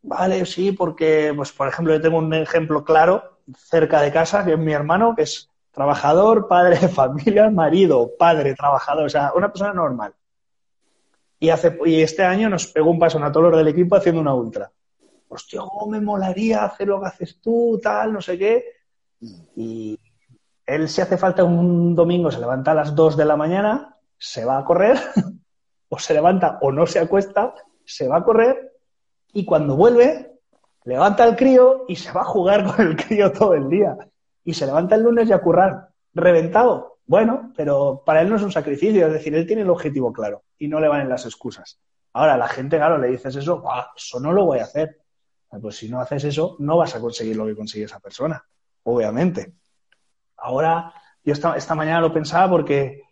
Vale, 0.02 0.44
sí, 0.46 0.72
porque, 0.72 1.32
pues, 1.36 1.52
por 1.52 1.68
ejemplo, 1.68 1.94
yo 1.94 2.00
tengo 2.00 2.18
un 2.18 2.34
ejemplo 2.34 2.84
claro 2.84 3.38
cerca 3.56 4.00
de 4.00 4.12
casa, 4.12 4.44
que 4.44 4.52
es 4.52 4.58
mi 4.58 4.72
hermano, 4.72 5.14
que 5.14 5.22
es 5.22 5.50
trabajador, 5.72 6.48
padre 6.48 6.78
de 6.78 6.88
familia, 6.88 7.50
marido, 7.50 8.10
padre, 8.18 8.54
trabajador, 8.54 9.06
o 9.06 9.10
sea, 9.10 9.32
una 9.34 9.48
persona 9.52 9.72
normal. 9.72 10.14
Y, 11.40 11.50
hace, 11.50 11.78
y 11.86 12.02
este 12.02 12.24
año 12.24 12.48
nos 12.48 12.66
pegó 12.66 12.90
un 12.90 12.98
paso 12.98 13.22
a 13.22 13.30
todos 13.30 13.50
los 13.50 13.58
del 13.58 13.68
equipo 13.68 13.94
haciendo 13.94 14.20
una 14.20 14.34
ultra. 14.34 14.72
Hostia, 15.28 15.60
¿cómo 15.60 15.92
me 15.92 16.00
molaría 16.00 16.64
hacer 16.64 16.88
lo 16.88 17.00
que 17.00 17.06
haces 17.06 17.40
tú, 17.40 17.78
tal, 17.80 18.12
no 18.12 18.20
sé 18.20 18.38
qué? 18.38 18.64
Y, 19.56 19.98
él 20.68 20.88
si 20.88 21.00
hace 21.00 21.16
falta 21.16 21.44
un 21.44 21.94
domingo 21.94 22.30
se 22.30 22.38
levanta 22.38 22.72
a 22.72 22.74
las 22.74 22.94
2 22.94 23.16
de 23.16 23.24
la 23.24 23.36
mañana, 23.36 23.96
se 24.18 24.44
va 24.44 24.58
a 24.58 24.64
correr, 24.64 24.98
o 25.88 25.98
se 25.98 26.12
levanta 26.12 26.58
o 26.60 26.70
no 26.70 26.86
se 26.86 26.98
acuesta, 26.98 27.54
se 27.84 28.06
va 28.06 28.18
a 28.18 28.24
correr 28.24 28.74
y 29.32 29.46
cuando 29.46 29.76
vuelve 29.76 30.38
levanta 30.84 31.24
al 31.24 31.36
crío 31.36 31.86
y 31.88 31.96
se 31.96 32.12
va 32.12 32.20
a 32.20 32.24
jugar 32.24 32.64
con 32.76 32.86
el 32.86 32.96
crío 32.96 33.32
todo 33.32 33.54
el 33.54 33.68
día. 33.70 33.96
Y 34.44 34.54
se 34.54 34.66
levanta 34.66 34.94
el 34.94 35.02
lunes 35.02 35.28
y 35.28 35.32
a 35.32 35.40
currar. 35.40 35.88
Reventado. 36.14 36.98
Bueno, 37.06 37.52
pero 37.56 38.02
para 38.04 38.20
él 38.20 38.28
no 38.28 38.36
es 38.36 38.42
un 38.42 38.52
sacrificio, 38.52 39.06
es 39.06 39.12
decir, 39.12 39.34
él 39.34 39.46
tiene 39.46 39.62
el 39.62 39.70
objetivo 39.70 40.12
claro 40.12 40.44
y 40.58 40.68
no 40.68 40.80
le 40.80 40.88
van 40.88 41.00
en 41.00 41.08
las 41.08 41.24
excusas. 41.24 41.80
Ahora, 42.12 42.36
la 42.36 42.48
gente, 42.48 42.76
claro, 42.76 42.98
le 42.98 43.08
dices 43.08 43.36
eso, 43.36 43.62
eso 43.96 44.20
no 44.20 44.32
lo 44.32 44.44
voy 44.44 44.58
a 44.58 44.64
hacer. 44.64 45.00
Pues 45.62 45.76
si 45.76 45.88
no 45.88 46.00
haces 46.00 46.24
eso, 46.24 46.56
no 46.58 46.76
vas 46.76 46.94
a 46.94 47.00
conseguir 47.00 47.36
lo 47.36 47.46
que 47.46 47.56
consigue 47.56 47.86
esa 47.86 48.00
persona, 48.00 48.44
obviamente. 48.82 49.54
Ahora, 50.38 50.92
yo 51.24 51.32
esta, 51.32 51.56
esta 51.56 51.74
mañana 51.74 52.00
lo 52.00 52.12
pensaba 52.12 52.48
porque 52.50 53.02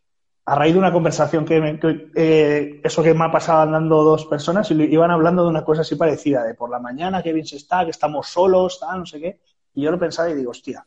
a 0.47 0.55
raíz 0.55 0.75
de 0.75 0.79
una 0.79 0.93
conversación 0.93 1.45
que, 1.45 1.81
eh, 2.15 2.81
eso 2.85 3.03
que 3.03 3.15
me 3.15 3.25
ha 3.25 3.33
pasado 3.33 3.63
andando 3.63 4.05
dos 4.05 4.27
personas 4.27 4.71
y 4.71 4.75
iban 4.75 5.11
hablando 5.11 5.43
de 5.43 5.51
una 5.51 5.65
cosa 5.65 5.81
así 5.81 5.97
parecida, 5.97 6.45
de 6.45 6.55
por 6.55 6.71
la 6.71 6.79
mañana, 6.79 7.21
que 7.21 7.33
bien 7.33 7.47
se 7.47 7.57
está, 7.57 7.85
que 7.85 7.91
estamos 7.91 8.29
solos, 8.29 8.79
tal, 8.79 9.01
no 9.01 9.07
sé 9.07 9.21
qué. 9.21 9.41
Y 9.75 9.83
yo 9.83 9.91
lo 9.91 9.99
pensaba 9.99 10.31
y 10.31 10.35
digo, 10.35 10.53
hostia, 10.53 10.87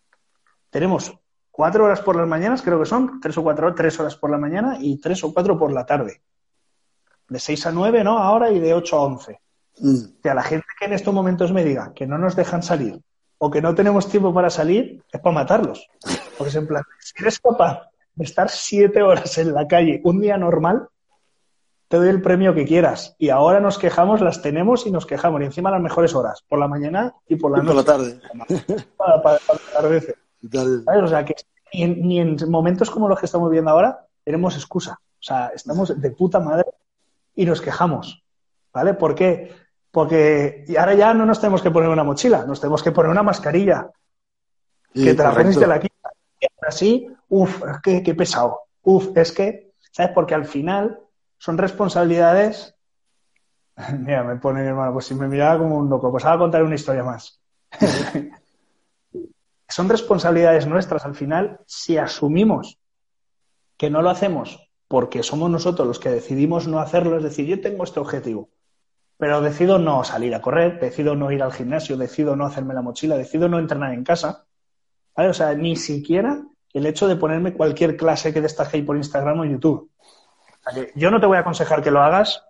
tenemos 0.70 1.14
cuatro 1.52 1.84
horas 1.84 2.00
por 2.00 2.16
las 2.16 2.26
mañanas, 2.26 2.62
creo 2.62 2.80
que 2.80 2.86
son, 2.86 3.20
tres 3.20 3.38
o 3.38 3.44
cuatro, 3.44 3.76
tres 3.76 4.00
horas 4.00 4.16
por 4.16 4.32
la 4.32 4.38
mañana 4.38 4.78
y 4.80 4.98
tres 4.98 5.22
o 5.26 5.34
cuatro 5.34 5.60
por 5.60 5.74
la 5.74 5.86
tarde. 5.86 6.22
De 7.28 7.40
seis 7.40 7.66
a 7.66 7.72
nueve, 7.74 8.02
¿no? 8.02 8.18
Ahora 8.18 8.50
y 8.52 8.60
de 8.60 8.74
ocho 8.74 8.98
a 8.98 9.04
once. 9.04 9.42
Mm. 9.80 9.96
O 9.96 10.22
sea, 10.24 10.34
la 10.36 10.44
gente 10.44 10.68
que 10.80 10.86
en 10.86 10.94
estos 10.94 11.14
momentos 11.14 11.52
me 11.52 11.66
diga 11.66 11.92
que 11.94 12.08
no 12.08 12.18
nos 12.18 12.38
dejan 12.38 12.64
salir 12.64 13.02
o 13.38 13.52
que 13.52 13.62
no 13.62 13.76
tenemos 13.76 14.08
tiempo 14.08 14.34
para 14.34 14.50
salir, 14.50 15.04
es 15.12 15.20
para 15.20 15.36
matarlos. 15.36 15.86
Porque 16.40 16.52
es 16.52 16.56
en 16.56 16.68
plan, 16.68 16.84
si 17.00 17.22
eres 17.22 17.38
capaz 17.42 17.90
de 18.16 18.24
estar 18.24 18.50
siete 18.50 19.04
horas 19.04 19.38
en 19.38 19.54
la 19.54 19.68
calle 19.68 20.00
un 20.06 20.22
día 20.22 20.38
normal, 20.38 20.88
te 21.90 21.98
doy 21.98 22.08
el 22.08 22.22
premio 22.22 22.56
que 22.56 22.66
quieras. 22.66 23.14
Y 23.20 23.28
ahora 23.28 23.60
nos 23.60 23.78
quejamos, 23.78 24.22
las 24.22 24.42
tenemos 24.42 24.88
y 24.88 24.92
nos 24.92 25.06
quejamos. 25.06 25.42
Y 25.42 25.46
encima 25.46 25.70
las 25.70 25.82
mejores 25.82 26.16
horas, 26.16 26.42
por 26.48 26.58
la 26.58 26.70
mañana 26.70 27.14
y 27.28 27.36
por 27.36 27.52
la 27.52 27.58
noche. 27.58 27.68
Por 27.68 27.76
la 27.76 27.84
tarde. 27.84 28.22
Para, 28.96 29.22
para, 29.22 29.40
para 29.74 31.04
O 31.04 31.08
sea, 31.10 31.26
que 31.26 31.36
ni 31.74 32.22
en, 32.22 32.38
momentos 32.48 32.90
como 32.90 33.10
los 33.10 33.20
que 33.20 33.26
estamos 33.26 33.52
viendo 33.52 33.70
ahora 33.70 34.08
tenemos 34.24 34.56
excusa. 34.56 34.98
O 35.02 35.24
sea, 35.24 35.52
estamos 35.54 36.00
de 36.00 36.12
puta 36.12 36.40
madre 36.40 36.72
y 37.36 37.46
nos 37.46 37.60
quejamos. 37.60 38.24
¿Vale? 38.72 38.94
¿Por 38.94 39.14
qué? 39.14 39.52
Porque 39.92 40.64
ahora 40.80 40.94
ya 40.94 41.14
no 41.14 41.26
nos 41.26 41.42
tenemos 41.42 41.62
que 41.62 41.72
poner 41.72 41.90
una 41.90 42.06
mochila, 42.06 42.46
nos 42.46 42.62
tenemos 42.62 42.82
que 42.82 42.94
poner 42.94 43.12
una 43.12 43.24
mascarilla. 43.24 43.90
que 44.94 45.14
te 45.14 45.24
la 45.24 45.34
pones 45.34 45.58
y 45.58 45.60
te 45.60 45.68
la 45.68 45.80
quitas. 45.80 45.99
Y 46.40 46.48
así, 46.66 47.08
uff, 47.30 47.64
es 47.64 47.82
que 47.82 48.04
qué 48.04 48.16
pesado. 48.16 48.62
Uf, 48.84 49.16
es 49.16 49.32
que, 49.32 49.74
¿sabes? 49.92 50.12
Porque 50.14 50.36
al 50.36 50.46
final 50.46 51.00
son 51.38 51.58
responsabilidades. 51.58 52.76
Mira, 53.98 54.24
me 54.24 54.38
pone 54.38 54.62
mi 54.62 54.68
hermano, 54.68 54.94
pues 54.94 55.06
si 55.06 55.16
me 55.16 55.28
miraba 55.28 55.60
como 55.60 55.78
un 55.78 55.90
loco, 55.90 56.12
pues 56.12 56.26
ahora 56.26 56.40
contar 56.40 56.64
una 56.64 56.76
historia 56.76 57.04
más. 57.04 57.42
son 59.70 59.88
responsabilidades 59.88 60.66
nuestras 60.66 61.06
al 61.06 61.14
final 61.14 61.60
si 61.68 61.98
asumimos 61.98 62.80
que 63.78 63.92
no 63.92 64.02
lo 64.02 64.10
hacemos 64.10 64.70
porque 64.88 65.22
somos 65.22 65.52
nosotros 65.52 65.88
los 65.88 66.00
que 66.00 66.10
decidimos 66.10 66.68
no 66.68 66.80
hacerlo, 66.80 67.18
es 67.18 67.24
decir, 67.24 67.46
yo 67.46 67.62
tengo 67.62 67.84
este 67.84 68.00
objetivo, 68.00 68.50
pero 69.18 69.40
decido 69.40 69.78
no 69.78 70.04
salir 70.04 70.34
a 70.34 70.42
correr, 70.42 70.80
decido 70.80 71.16
no 71.16 71.32
ir 71.32 71.44
al 71.44 71.54
gimnasio, 71.54 71.96
decido 71.96 72.36
no 72.36 72.46
hacerme 72.46 72.74
la 72.74 72.82
mochila, 72.82 73.16
decido 73.16 73.48
no 73.48 73.60
entrenar 73.60 73.94
en 73.94 74.04
casa. 74.04 74.48
O 75.28 75.34
sea, 75.34 75.54
ni 75.54 75.76
siquiera 75.76 76.42
el 76.74 76.86
hecho 76.86 77.08
de 77.08 77.16
ponerme 77.16 77.54
cualquier 77.54 77.98
clase 77.98 78.34
que 78.34 78.42
destaque 78.42 78.82
por 78.84 78.98
Instagram 78.98 79.40
o 79.40 79.46
YouTube. 79.46 79.90
yo 80.96 81.12
no 81.12 81.20
te 81.20 81.26
voy 81.26 81.38
a 81.38 81.42
aconsejar 81.42 81.82
que 81.82 81.92
lo 81.92 82.02
hagas, 82.02 82.46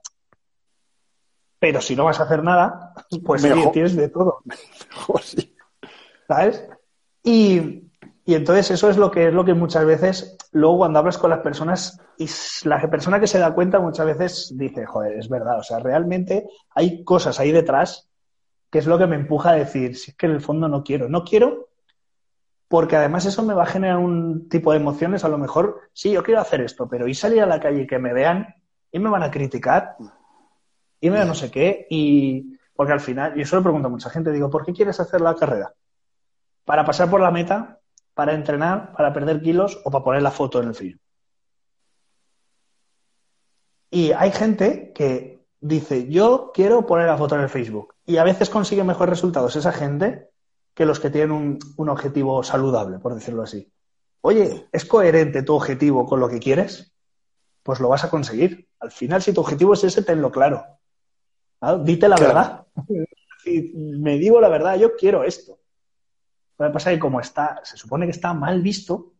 pero 1.58 1.82
si 1.82 1.96
no 1.96 2.06
vas 2.06 2.20
a 2.20 2.24
hacer 2.24 2.44
nada, 2.44 2.94
pues 3.26 3.42
tienes 3.74 3.96
de 3.96 4.10
todo. 4.10 4.44
¿Sabes? 6.28 6.68
Y, 7.24 7.84
y 8.26 8.36
entonces 8.36 8.72
eso 8.72 8.90
es 8.90 8.98
lo 8.98 9.10
que 9.10 9.28
es 9.28 9.34
lo 9.34 9.44
que 9.44 9.54
muchas 9.54 9.86
veces, 9.86 10.38
luego 10.52 10.80
cuando 10.80 11.00
hablas 11.00 11.18
con 11.18 11.30
las 11.30 11.40
personas, 11.40 12.00
y 12.18 12.28
la 12.68 12.80
persona 12.90 13.20
que 13.20 13.28
se 13.28 13.40
da 13.40 13.54
cuenta 13.54 13.80
muchas 13.80 14.06
veces 14.06 14.54
dice, 14.56 14.86
joder, 14.86 15.18
es 15.18 15.30
verdad, 15.30 15.60
o 15.60 15.64
sea, 15.64 15.80
realmente 15.80 16.48
hay 16.76 17.04
cosas 17.04 17.40
ahí 17.40 17.52
detrás 17.52 18.10
que 18.70 18.80
es 18.80 18.86
lo 18.86 18.98
que 18.98 19.08
me 19.08 19.16
empuja 19.16 19.52
a 19.52 19.56
decir, 19.56 19.96
si 19.98 20.12
es 20.12 20.18
que 20.18 20.28
en 20.28 20.34
el 20.34 20.42
fondo 20.42 20.68
no 20.68 20.84
quiero, 20.84 21.10
no 21.10 21.24
quiero 21.24 21.69
porque 22.70 22.96
además 22.96 23.26
eso 23.26 23.44
me 23.44 23.54
va 23.54 23.64
a 23.64 23.66
generar 23.66 23.98
un 23.98 24.48
tipo 24.48 24.72
de 24.72 24.78
emociones, 24.78 25.26
a 25.26 25.30
lo 25.30 25.38
mejor, 25.38 25.82
sí, 25.92 26.12
yo 26.12 26.24
quiero 26.24 26.40
hacer 26.40 26.62
esto, 26.62 26.88
pero 26.88 27.06
y 27.06 27.14
salir 27.14 27.42
a 27.42 27.46
la 27.46 27.60
calle 27.60 27.82
y 27.82 27.88
que 27.88 28.00
me 28.00 28.14
vean 28.14 28.56
y 28.92 29.00
me 29.00 29.10
van 29.10 29.24
a 29.24 29.32
criticar 29.32 29.98
y 31.02 31.10
me 31.10 31.18
van 31.18 31.28
no 31.28 31.36
sé 31.36 31.52
qué, 31.52 31.86
y 31.90 32.58
porque 32.74 32.94
al 32.94 33.02
final, 33.02 33.38
y 33.38 33.42
eso 33.42 33.58
lo 33.58 33.64
pregunto 33.64 33.90
a 33.90 33.92
mucha 33.92 34.10
gente, 34.10 34.32
digo, 34.32 34.50
¿por 34.50 34.66
qué 34.66 34.72
quieres 34.72 35.02
hacer 35.02 35.20
la 35.20 35.36
carrera? 35.36 35.74
¿Para 36.64 36.86
pasar 36.86 37.10
por 37.10 37.20
la 37.20 37.32
meta? 37.32 37.80
para 38.20 38.34
entrenar, 38.34 38.92
para 38.92 39.14
perder 39.14 39.42
kilos 39.42 39.80
o 39.86 39.92
para 39.92 40.04
poner 40.04 40.22
la 40.22 40.32
foto 40.32 40.62
en 40.62 40.68
el 40.68 40.76
frío. 40.76 40.98
Y 43.90 44.12
hay 44.12 44.34
gente 44.34 44.92
que 44.94 45.46
dice, 45.62 46.10
yo 46.10 46.52
quiero 46.54 46.86
poner 46.86 47.08
la 47.08 47.18
foto 47.18 47.36
en 47.36 47.42
el 47.44 47.48
Facebook. 47.48 47.96
Y 48.06 48.18
a 48.18 48.26
veces 48.26 48.50
consigue 48.50 48.84
mejores 48.84 49.12
resultados 49.12 49.56
esa 49.56 49.72
gente 49.72 50.29
que 50.80 50.86
los 50.86 51.02
que 51.02 51.10
tienen 51.10 51.32
un, 51.32 51.60
un 51.76 51.90
objetivo 51.90 52.42
saludable, 52.42 53.00
por 53.00 53.14
decirlo 53.14 53.44
así. 53.44 53.70
Oye, 54.22 54.70
¿es 54.72 54.86
coherente 54.86 55.44
tu 55.44 55.54
objetivo 55.54 56.06
con 56.06 56.22
lo 56.22 56.30
que 56.30 56.40
quieres? 56.40 56.94
Pues 57.64 57.82
lo 57.82 57.90
vas 57.90 58.06
a 58.06 58.10
conseguir. 58.10 58.70
Al 58.80 58.90
final, 58.90 59.22
si 59.22 59.34
tu 59.34 59.42
objetivo 59.42 59.74
es 59.74 59.84
ese, 59.84 60.04
tenlo 60.04 60.32
claro. 60.32 60.64
Dite 61.84 62.08
la 62.08 62.16
verdad. 62.16 62.66
me 63.44 64.18
digo 64.18 64.40
la 64.40 64.48
verdad, 64.48 64.78
yo 64.78 64.96
quiero 64.96 65.26
esto. 65.26 65.60
Lo 66.58 66.68
que 66.68 66.72
pasa 66.72 66.92
es 66.92 66.96
que 66.96 67.02
como 67.02 67.20
está, 67.20 67.60
se 67.66 67.76
supone 67.76 68.06
que 68.06 68.12
está 68.12 68.34
mal 68.34 68.62
visto, 68.62 69.12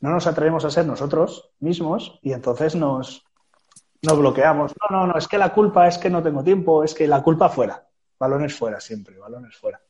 no 0.00 0.10
nos 0.10 0.26
atrevemos 0.26 0.64
a 0.64 0.70
ser 0.70 0.84
nosotros 0.84 1.52
mismos 1.60 2.18
y 2.22 2.32
entonces 2.32 2.74
nos, 2.74 3.24
nos 4.02 4.18
bloqueamos. 4.18 4.74
No, 4.80 4.98
no, 4.98 5.06
no, 5.06 5.16
es 5.16 5.28
que 5.28 5.38
la 5.38 5.52
culpa 5.52 5.86
es 5.86 5.96
que 5.96 6.10
no 6.10 6.24
tengo 6.24 6.42
tiempo, 6.42 6.82
es 6.82 6.92
que 6.92 7.06
la 7.06 7.22
culpa 7.22 7.50
fuera. 7.50 7.86
Balones 8.18 8.52
fuera 8.52 8.80
siempre, 8.80 9.16
balones 9.16 9.56
fuera. 9.56 9.80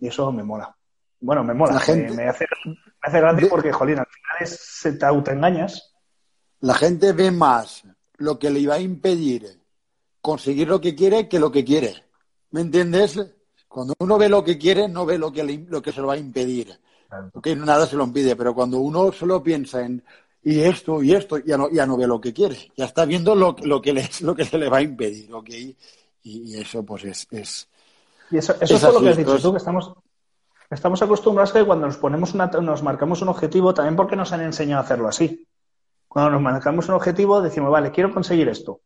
Y 0.00 0.08
eso 0.08 0.32
me 0.32 0.42
mola. 0.42 0.74
Bueno, 1.20 1.44
me 1.44 1.54
mola. 1.54 1.72
me, 1.72 1.78
hace, 1.78 2.06
me 2.14 2.28
hace 2.28 3.20
gracia 3.20 3.48
porque, 3.48 3.72
jolín, 3.72 3.98
al 3.98 4.06
final 4.06 4.36
es, 4.40 4.58
se 4.58 4.92
te 4.94 5.04
autoengañas. 5.04 5.94
La 6.60 6.74
gente 6.74 7.12
ve 7.12 7.30
más 7.30 7.84
lo 8.16 8.38
que 8.38 8.50
le 8.50 8.60
iba 8.60 8.74
a 8.74 8.80
impedir 8.80 9.60
conseguir 10.20 10.68
lo 10.68 10.80
que 10.80 10.94
quiere 10.94 11.28
que 11.28 11.38
lo 11.38 11.50
que 11.50 11.64
quiere. 11.64 11.94
¿Me 12.50 12.62
entiendes? 12.62 13.18
Cuando 13.68 13.94
uno 13.98 14.18
ve 14.18 14.28
lo 14.28 14.42
que 14.42 14.58
quiere, 14.58 14.88
no 14.88 15.06
ve 15.06 15.18
lo 15.18 15.32
que, 15.32 15.44
lo 15.68 15.80
que 15.80 15.92
se 15.92 16.00
lo 16.00 16.08
va 16.08 16.14
a 16.14 16.18
impedir. 16.18 16.78
Porque 17.32 17.56
nada 17.56 17.86
se 17.86 17.96
lo 17.96 18.04
impide, 18.04 18.36
pero 18.36 18.54
cuando 18.54 18.78
uno 18.78 19.10
solo 19.12 19.42
piensa 19.42 19.84
en 19.84 20.02
y 20.42 20.60
esto 20.60 21.02
y 21.02 21.12
esto, 21.12 21.38
ya 21.38 21.58
no, 21.58 21.70
ya 21.70 21.84
no 21.84 21.96
ve 21.96 22.06
lo 22.06 22.20
que 22.20 22.32
quiere. 22.32 22.72
Ya 22.76 22.86
está 22.86 23.04
viendo 23.04 23.34
lo, 23.34 23.54
lo, 23.62 23.80
que, 23.80 23.92
le, 23.92 24.08
lo 24.20 24.34
que 24.34 24.44
se 24.44 24.58
le 24.58 24.68
va 24.68 24.78
a 24.78 24.82
impedir. 24.82 25.32
¿okay? 25.34 25.76
Y, 26.22 26.56
eso, 26.56 26.84
pues, 26.84 27.04
es. 27.04 27.26
es 27.30 27.68
y 28.30 28.38
eso, 28.38 28.54
eso 28.60 28.76
es, 28.76 28.82
lo 28.82 29.00
que 29.00 29.08
has 29.10 29.16
dicho 29.16 29.38
tú, 29.38 29.52
que 29.52 29.58
estamos, 29.58 29.92
estamos 30.70 31.02
acostumbrados 31.02 31.50
a 31.50 31.58
que 31.58 31.66
cuando 31.66 31.86
nos 31.86 31.96
ponemos 31.96 32.32
una, 32.34 32.46
nos 32.46 32.82
marcamos 32.82 33.22
un 33.22 33.28
objetivo, 33.28 33.74
también 33.74 33.96
porque 33.96 34.16
nos 34.16 34.32
han 34.32 34.42
enseñado 34.42 34.82
a 34.82 34.84
hacerlo 34.84 35.08
así. 35.08 35.46
Cuando 36.06 36.32
nos 36.32 36.42
marcamos 36.42 36.88
un 36.88 36.94
objetivo, 36.94 37.40
decimos, 37.40 37.70
vale, 37.70 37.90
quiero 37.90 38.12
conseguir 38.12 38.48
esto. 38.48 38.80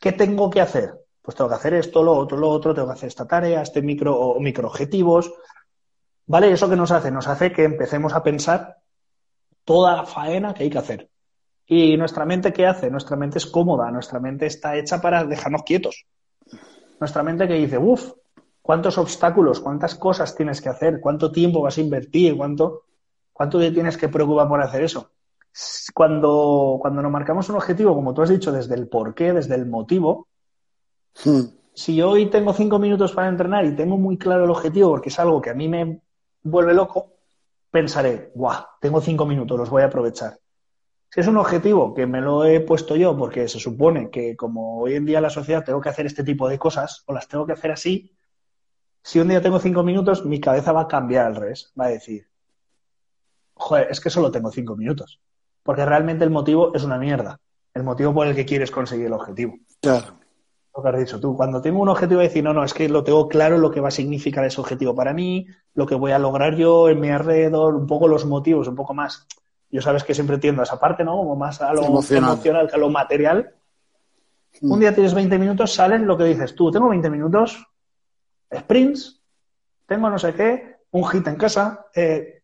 ¿Qué 0.00 0.12
tengo 0.12 0.50
que 0.50 0.60
hacer? 0.60 0.92
Pues 1.20 1.36
tengo 1.36 1.50
que 1.50 1.56
hacer 1.56 1.74
esto, 1.74 2.02
lo 2.02 2.12
otro, 2.12 2.36
lo 2.36 2.48
otro, 2.48 2.74
tengo 2.74 2.88
que 2.88 2.94
hacer 2.94 3.08
esta 3.08 3.26
tarea, 3.26 3.62
este 3.62 3.82
micro 3.82 4.18
o 4.18 4.40
micro 4.40 4.68
objetivos. 4.68 5.32
¿Vale? 6.26 6.52
¿Eso 6.52 6.68
qué 6.68 6.76
nos 6.76 6.90
hace? 6.90 7.10
Nos 7.10 7.28
hace 7.28 7.52
que 7.52 7.64
empecemos 7.64 8.12
a 8.14 8.22
pensar 8.22 8.78
toda 9.64 9.96
la 9.96 10.04
faena 10.04 10.54
que 10.54 10.64
hay 10.64 10.70
que 10.70 10.78
hacer. 10.78 11.10
¿Y 11.66 11.96
nuestra 11.96 12.24
mente 12.24 12.52
qué 12.52 12.66
hace? 12.66 12.90
Nuestra 12.90 13.16
mente 13.16 13.38
es 13.38 13.46
cómoda, 13.46 13.90
nuestra 13.90 14.18
mente 14.18 14.46
está 14.46 14.76
hecha 14.76 15.00
para 15.00 15.24
dejarnos 15.24 15.62
quietos. 15.62 16.06
Nuestra 16.98 17.22
mente 17.22 17.48
que 17.48 17.54
dice, 17.54 17.78
uff, 17.78 18.12
¿cuántos 18.62 18.96
obstáculos, 18.96 19.60
cuántas 19.60 19.96
cosas 19.96 20.34
tienes 20.34 20.60
que 20.60 20.68
hacer? 20.68 21.00
¿Cuánto 21.00 21.30
tiempo 21.30 21.60
vas 21.60 21.76
a 21.76 21.80
invertir? 21.80 22.36
¿Cuánto, 22.36 22.84
cuánto 23.32 23.58
te 23.58 23.72
tienes 23.72 23.96
que 23.96 24.08
preocupar 24.08 24.48
por 24.48 24.62
hacer 24.62 24.84
eso? 24.84 25.10
Cuando, 25.92 26.78
cuando 26.80 27.02
nos 27.02 27.12
marcamos 27.12 27.48
un 27.50 27.56
objetivo, 27.56 27.94
como 27.94 28.14
tú 28.14 28.22
has 28.22 28.30
dicho, 28.30 28.52
desde 28.52 28.74
el 28.74 28.88
porqué, 28.88 29.32
desde 29.32 29.56
el 29.56 29.66
motivo, 29.66 30.28
hmm. 31.24 31.40
si 31.74 32.00
hoy 32.00 32.30
tengo 32.30 32.54
cinco 32.54 32.78
minutos 32.78 33.12
para 33.12 33.28
entrenar 33.28 33.66
y 33.66 33.76
tengo 33.76 33.98
muy 33.98 34.16
claro 34.16 34.44
el 34.44 34.50
objetivo, 34.50 34.90
porque 34.90 35.10
es 35.10 35.18
algo 35.18 35.42
que 35.42 35.50
a 35.50 35.54
mí 35.54 35.68
me 35.68 36.00
vuelve 36.42 36.72
loco, 36.72 37.12
pensaré, 37.70 38.30
guau, 38.34 38.64
tengo 38.80 39.00
cinco 39.00 39.26
minutos, 39.26 39.58
los 39.58 39.68
voy 39.68 39.82
a 39.82 39.86
aprovechar. 39.86 40.38
Si 41.10 41.20
es 41.20 41.26
un 41.26 41.36
objetivo 41.36 41.92
que 41.92 42.06
me 42.06 42.22
lo 42.22 42.46
he 42.46 42.60
puesto 42.60 42.96
yo 42.96 43.14
porque 43.14 43.46
se 43.46 43.58
supone 43.58 44.08
que 44.08 44.34
como 44.34 44.80
hoy 44.80 44.94
en 44.94 45.04
día 45.04 45.20
la 45.20 45.28
sociedad 45.28 45.62
tengo 45.62 45.78
que 45.78 45.90
hacer 45.90 46.06
este 46.06 46.24
tipo 46.24 46.48
de 46.48 46.58
cosas 46.58 47.02
o 47.06 47.12
las 47.12 47.28
tengo 47.28 47.44
que 47.44 47.52
hacer 47.52 47.70
así, 47.70 48.16
si 49.02 49.18
un 49.18 49.28
día 49.28 49.42
tengo 49.42 49.58
cinco 49.58 49.82
minutos, 49.82 50.24
mi 50.24 50.40
cabeza 50.40 50.72
va 50.72 50.82
a 50.82 50.88
cambiar 50.88 51.26
al 51.26 51.36
revés. 51.36 51.72
Va 51.78 51.86
a 51.86 51.90
decir, 51.90 52.26
joder, 53.54 53.88
es 53.90 54.00
que 54.00 54.10
solo 54.10 54.30
tengo 54.30 54.50
cinco 54.50 54.76
minutos. 54.76 55.20
Porque 55.62 55.84
realmente 55.84 56.24
el 56.24 56.30
motivo 56.30 56.74
es 56.74 56.84
una 56.84 56.98
mierda. 56.98 57.38
El 57.74 57.84
motivo 57.84 58.12
por 58.12 58.26
el 58.26 58.34
que 58.34 58.44
quieres 58.44 58.70
conseguir 58.70 59.06
el 59.06 59.12
objetivo. 59.12 59.58
Claro 59.80 60.22
lo 60.74 60.82
que 60.82 60.88
has 60.88 60.98
dicho 60.98 61.20
tú. 61.20 61.36
Cuando 61.36 61.60
tengo 61.60 61.80
un 61.80 61.88
objetivo, 61.88 62.20
de 62.20 62.28
decir, 62.28 62.42
no, 62.42 62.52
no, 62.52 62.64
es 62.64 62.72
que 62.72 62.88
lo 62.88 63.04
tengo 63.04 63.28
claro 63.28 63.58
lo 63.58 63.70
que 63.70 63.80
va 63.80 63.88
a 63.88 63.92
significar 63.92 64.44
ese 64.44 64.60
objetivo 64.60 64.94
para 64.94 65.12
mí, 65.12 65.46
lo 65.74 65.86
que 65.86 65.94
voy 65.94 66.12
a 66.12 66.18
lograr 66.18 66.56
yo 66.56 66.88
en 66.88 67.00
mi 67.00 67.10
alrededor, 67.10 67.74
un 67.74 67.86
poco 67.86 68.08
los 68.08 68.24
motivos, 68.24 68.68
un 68.68 68.76
poco 68.76 68.94
más. 68.94 69.26
Yo 69.70 69.80
sabes 69.80 70.04
que 70.04 70.14
siempre 70.14 70.38
tiendo 70.38 70.62
a 70.62 70.64
esa 70.64 70.78
parte, 70.78 71.04
¿no? 71.04 71.16
Como 71.16 71.36
más 71.36 71.60
a 71.60 71.72
lo 71.72 71.84
emocional, 71.84 72.68
que 72.68 72.74
a 72.74 72.78
lo 72.78 72.90
material. 72.90 73.54
Mm. 74.60 74.72
Un 74.72 74.80
día 74.80 74.94
tienes 74.94 75.14
20 75.14 75.38
minutos, 75.38 75.74
salen 75.74 76.06
lo 76.06 76.16
que 76.16 76.24
dices 76.24 76.54
tú. 76.54 76.70
Tengo 76.70 76.88
20 76.88 77.08
minutos, 77.10 77.66
sprints, 78.56 79.20
tengo 79.86 80.10
no 80.10 80.18
sé 80.18 80.34
qué, 80.34 80.76
un 80.90 81.04
hit 81.06 81.26
en 81.26 81.36
casa, 81.36 81.86
eh, 81.94 82.42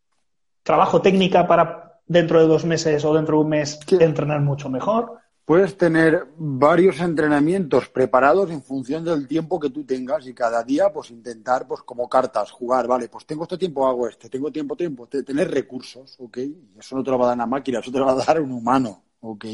trabajo 0.63 1.03
técnica 1.03 1.47
para 1.47 2.01
dentro 2.07 2.41
de 2.41 2.47
dos 2.47 2.65
meses 2.65 3.05
o 3.05 3.15
dentro 3.15 3.37
de 3.37 3.43
un 3.43 3.49
mes 3.51 3.79
entrenar 4.01 4.41
mucho 4.41 4.69
mejor 4.69 5.21
Puedes 5.49 5.79
tener 5.79 6.27
varios 6.37 7.01
entrenamientos 7.01 7.89
preparados 7.89 8.51
en 8.51 8.63
función 8.63 9.03
del 9.03 9.27
tiempo 9.27 9.59
que 9.59 9.71
tú 9.71 9.83
tengas 9.83 10.27
y 10.27 10.35
cada 10.35 10.63
día 10.63 10.93
pues 10.93 11.11
intentar 11.11 11.67
pues 11.67 11.81
como 11.81 12.07
cartas 12.07 12.51
jugar, 12.51 12.87
vale, 12.87 13.09
pues 13.09 13.25
tengo 13.25 13.45
este 13.45 13.57
tiempo, 13.57 13.87
hago 13.87 14.07
este, 14.07 14.29
tengo 14.29 14.53
tiempo, 14.53 14.77
tiempo, 14.77 15.07
tener 15.07 15.51
recursos, 15.51 16.17
¿ok? 16.19 16.37
Y 16.37 16.79
eso 16.79 16.97
no 16.97 17.03
te 17.03 17.11
lo 17.11 17.19
va 17.19 17.25
a 17.25 17.29
dar 17.29 17.37
una 17.37 17.47
máquina, 17.47 17.79
eso 17.79 17.91
te 17.91 17.99
lo 17.99 18.05
va 18.05 18.13
a 18.13 18.23
dar 18.27 18.43
un 18.43 18.53
humano, 18.53 19.05
¿ok? 19.23 19.47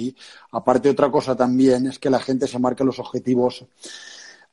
Aparte 0.50 0.90
otra 0.90 1.12
cosa 1.12 1.36
también 1.36 1.86
es 1.86 2.00
que 2.00 2.10
la 2.10 2.18
gente 2.18 2.48
se 2.48 2.58
marca 2.58 2.82
los 2.82 2.98
objetivos 2.98 3.64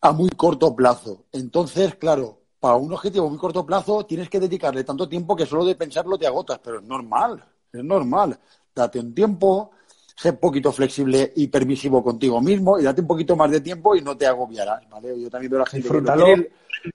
a 0.02 0.12
muy 0.12 0.30
corto 0.32 0.76
plazo. 0.76 1.26
Entonces, 1.32 1.96
claro, 1.96 2.40
para 2.60 2.76
un 2.76 2.92
objetivo 2.94 3.28
a 3.28 3.30
muy 3.30 3.38
corto 3.38 3.66
plazo 3.66 4.06
tienes 4.06 4.30
que 4.30 4.40
dedicarle 4.40 4.84
tanto 4.84 5.08
tiempo 5.08 5.36
que 5.36 5.46
solo 5.46 5.66
de 5.66 5.76
pensarlo 5.76 6.18
te 6.18 6.28
agotas, 6.28 6.60
pero 6.60 6.80
es 6.80 6.84
normal, 6.84 7.44
es 7.72 7.84
normal. 7.84 8.38
Date 8.74 9.00
un 9.00 9.14
tiempo, 9.14 9.72
sé 10.16 10.32
un 10.32 10.38
poquito 10.38 10.72
flexible 10.72 11.34
y 11.36 11.48
permisivo 11.48 12.04
contigo 12.04 12.42
mismo 12.42 12.80
y 12.80 12.84
date 12.84 13.02
un 13.02 13.08
poquito 13.08 13.36
más 13.36 13.52
de 13.52 13.62
tiempo 13.62 13.96
y 13.96 14.02
no 14.02 14.18
te 14.18 14.26
agobiarás, 14.26 14.90
¿vale? 14.90 15.20
Yo 15.20 15.30
también 15.30 15.52
veo 15.52 15.60
a 15.60 15.64
la 15.64 15.70
gente 15.70 15.88
que 15.88 16.02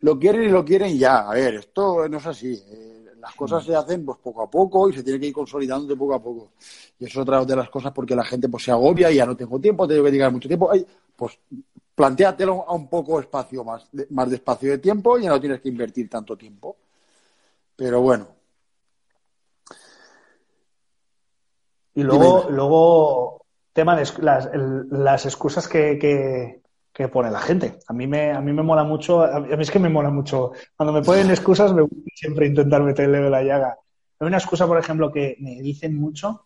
lo 0.01 0.19
quieren, 0.19 0.45
y 0.45 0.49
lo 0.49 0.65
quieren 0.65 0.91
y 0.91 0.99
ya. 0.99 1.29
A 1.29 1.35
ver, 1.35 1.55
esto 1.55 2.09
no 2.09 2.19
es 2.19 2.27
así. 2.27 2.61
Eh, 2.69 3.07
las 3.21 3.35
cosas 3.35 3.65
se 3.65 3.75
hacen 3.75 4.05
pues 4.05 4.19
poco 4.23 4.43
a 4.43 4.51
poco 4.51 4.89
y 4.89 4.93
se 4.93 5.03
tiene 5.03 5.19
que 5.21 5.27
ir 5.27 5.33
consolidando 5.33 5.87
de 5.87 5.97
poco 5.97 6.15
a 6.15 6.23
poco. 6.23 6.51
Y 6.99 7.05
eso 7.05 7.21
es 7.21 7.23
otra 7.23 7.45
de 7.45 7.57
las 7.57 7.71
cosas 7.71 7.93
porque 7.93 8.17
la 8.17 8.25
gente 8.25 8.49
pues 8.49 8.65
se 8.65 8.71
agobia 8.71 9.11
y 9.11 9.17
ya 9.17 9.27
no 9.27 9.37
tengo 9.37 9.61
tiempo, 9.61 9.87
tengo 9.87 10.05
que 10.05 10.11
dedicar 10.11 10.33
mucho 10.33 10.49
tiempo. 10.49 10.71
Ay, 10.71 10.87
pues 11.17 11.39
planteatelo 11.97 12.65
a 12.69 12.75
un 12.75 12.89
poco 12.89 13.19
espacio 13.19 13.65
más, 13.65 13.89
más 14.11 14.31
de 14.31 14.37
espacio 14.37 14.71
de 14.71 14.79
tiempo 14.79 15.19
y 15.19 15.25
ya 15.25 15.31
no 15.31 15.41
tienes 15.41 15.61
que 15.61 15.69
invertir 15.69 16.09
tanto 16.09 16.37
tiempo. 16.37 16.77
Pero 17.75 18.01
bueno, 18.01 18.37
Y 21.97 22.03
luego, 22.03 22.47
luego 22.51 23.47
tema 23.73 23.97
de 23.97 24.07
las, 24.21 24.51
las 24.91 25.25
excusas 25.25 25.67
que, 25.67 25.99
que, 26.93 27.09
pone 27.09 27.31
la 27.31 27.41
gente. 27.41 27.79
A 27.89 27.95
mí 27.95 28.07
me, 28.07 28.33
a 28.33 28.41
mí 28.43 28.53
me 28.53 28.63
mola 28.63 28.85
mucho, 28.85 29.23
a 29.23 29.41
mí 29.41 29.57
es 29.59 29.71
que 29.71 29.79
me 29.79 29.89
mola 29.89 30.11
mucho. 30.11 30.53
Cuando 30.77 30.93
me 30.93 31.03
ponen 31.03 31.31
excusas, 31.31 31.73
me 31.73 31.81
gusta 31.83 32.11
siempre 32.15 32.47
intentar 32.49 32.83
meterle 32.83 33.31
la 33.31 33.43
llaga. 33.43 33.79
Hay 34.21 34.27
una 34.27 34.37
excusa, 34.37 34.67
por 34.67 34.79
ejemplo, 34.79 35.11
que 35.11 35.37
me 35.41 35.63
dicen 35.63 35.99
mucho, 35.99 36.45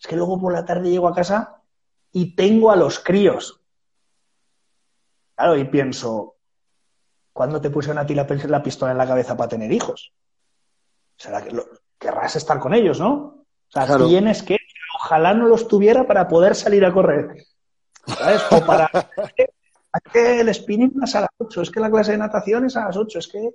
es 0.00 0.06
que 0.06 0.16
luego 0.16 0.40
por 0.40 0.54
la 0.54 0.64
tarde 0.64 0.90
llego 0.90 1.08
a 1.08 1.14
casa 1.14 1.60
y 2.10 2.34
tengo 2.34 2.70
a 2.70 2.76
los 2.76 2.98
críos. 2.98 3.60
Claro, 5.38 5.56
y 5.56 5.64
pienso, 5.66 6.34
¿cuándo 7.32 7.60
te 7.60 7.70
pusieron 7.70 7.98
a 7.98 8.04
ti 8.04 8.12
la, 8.12 8.26
la 8.48 8.60
pistola 8.60 8.90
en 8.90 8.98
la 8.98 9.06
cabeza 9.06 9.36
para 9.36 9.48
tener 9.48 9.70
hijos? 9.70 10.12
Será 11.16 11.44
que 11.44 11.56
querrás 11.96 12.34
estar 12.34 12.58
con 12.58 12.74
ellos, 12.74 12.98
¿no? 12.98 13.14
O 13.14 13.70
sea, 13.70 13.86
tienes 13.98 14.42
que 14.42 14.56
ojalá 14.96 15.34
no 15.34 15.46
los 15.46 15.68
tuviera 15.68 16.08
para 16.08 16.26
poder 16.26 16.56
salir 16.56 16.84
a 16.84 16.92
correr. 16.92 17.36
¿Sabes? 18.04 18.42
O 18.50 18.66
para... 18.66 18.90
Es 19.94 20.12
que 20.12 20.40
el 20.40 20.54
spinning 20.54 21.02
es 21.02 21.14
a 21.14 21.22
las 21.22 21.30
8, 21.38 21.62
es 21.62 21.70
que 21.70 21.80
la 21.80 21.90
clase 21.90 22.12
de 22.12 22.18
natación 22.18 22.66
es 22.66 22.76
a 22.76 22.84
las 22.84 22.96
8, 22.96 23.18
es 23.20 23.28
que... 23.28 23.50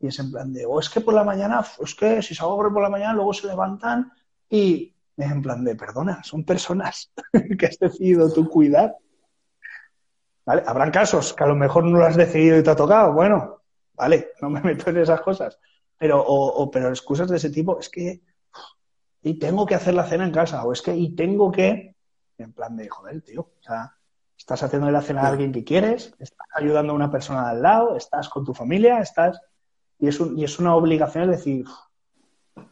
Y 0.00 0.08
es 0.08 0.18
en 0.18 0.30
plan 0.30 0.52
de, 0.52 0.66
o 0.66 0.78
es 0.78 0.90
que 0.90 1.00
por 1.00 1.14
la 1.14 1.24
mañana, 1.24 1.64
es 1.82 1.94
que 1.94 2.22
si 2.22 2.34
salgo 2.34 2.52
a 2.52 2.56
correr 2.56 2.72
por 2.72 2.82
la 2.82 2.90
mañana, 2.90 3.14
luego 3.14 3.32
se 3.32 3.46
levantan 3.46 4.12
y 4.48 4.94
es 5.16 5.30
en 5.30 5.42
plan 5.42 5.64
de, 5.64 5.74
perdona, 5.74 6.22
son 6.22 6.44
personas 6.44 7.10
que 7.58 7.66
has 7.66 7.78
decidido 7.78 8.32
tú 8.32 8.48
cuidar. 8.48 8.96
¿Vale? 10.50 10.64
Habrán 10.66 10.90
casos 10.90 11.32
que 11.32 11.44
a 11.44 11.46
lo 11.46 11.54
mejor 11.54 11.84
no 11.84 11.98
lo 11.98 12.04
has 12.04 12.16
decidido 12.16 12.58
y 12.58 12.62
te 12.64 12.70
ha 12.70 12.74
tocado. 12.74 13.12
Bueno, 13.12 13.62
vale, 13.94 14.32
no 14.42 14.50
me 14.50 14.60
meto 14.62 14.90
en 14.90 14.96
esas 14.96 15.20
cosas. 15.20 15.60
Pero, 15.96 16.20
o 16.20 16.68
pero 16.70 16.88
excusas 16.88 17.28
de 17.30 17.36
ese 17.36 17.50
tipo, 17.50 17.78
es 17.78 17.88
que 17.88 18.20
y 19.22 19.38
tengo 19.38 19.66
que 19.66 19.74
hacer 19.74 19.94
la 19.94 20.04
cena 20.04 20.24
en 20.24 20.32
casa, 20.32 20.64
o 20.64 20.72
es 20.72 20.82
que, 20.82 20.94
y 20.96 21.14
tengo 21.14 21.52
que, 21.52 21.94
en 22.38 22.52
plan 22.52 22.76
de, 22.76 22.88
joder, 22.88 23.20
tío, 23.22 23.40
o 23.40 23.62
sea, 23.62 23.96
estás 24.36 24.62
haciendo 24.62 24.90
la 24.90 25.02
cena 25.02 25.22
a 25.22 25.28
alguien 25.28 25.52
que 25.52 25.64
quieres, 25.64 26.14
estás 26.18 26.48
ayudando 26.54 26.92
a 26.92 26.96
una 26.96 27.10
persona 27.10 27.50
al 27.50 27.60
lado, 27.60 27.96
estás 27.96 28.28
con 28.28 28.44
tu 28.44 28.54
familia, 28.54 28.98
estás, 29.00 29.38
y 29.98 30.08
es, 30.08 30.18
y 30.36 30.44
es 30.44 30.58
una 30.58 30.74
obligación 30.74 31.24
es 31.24 31.38
decir, 31.38 31.66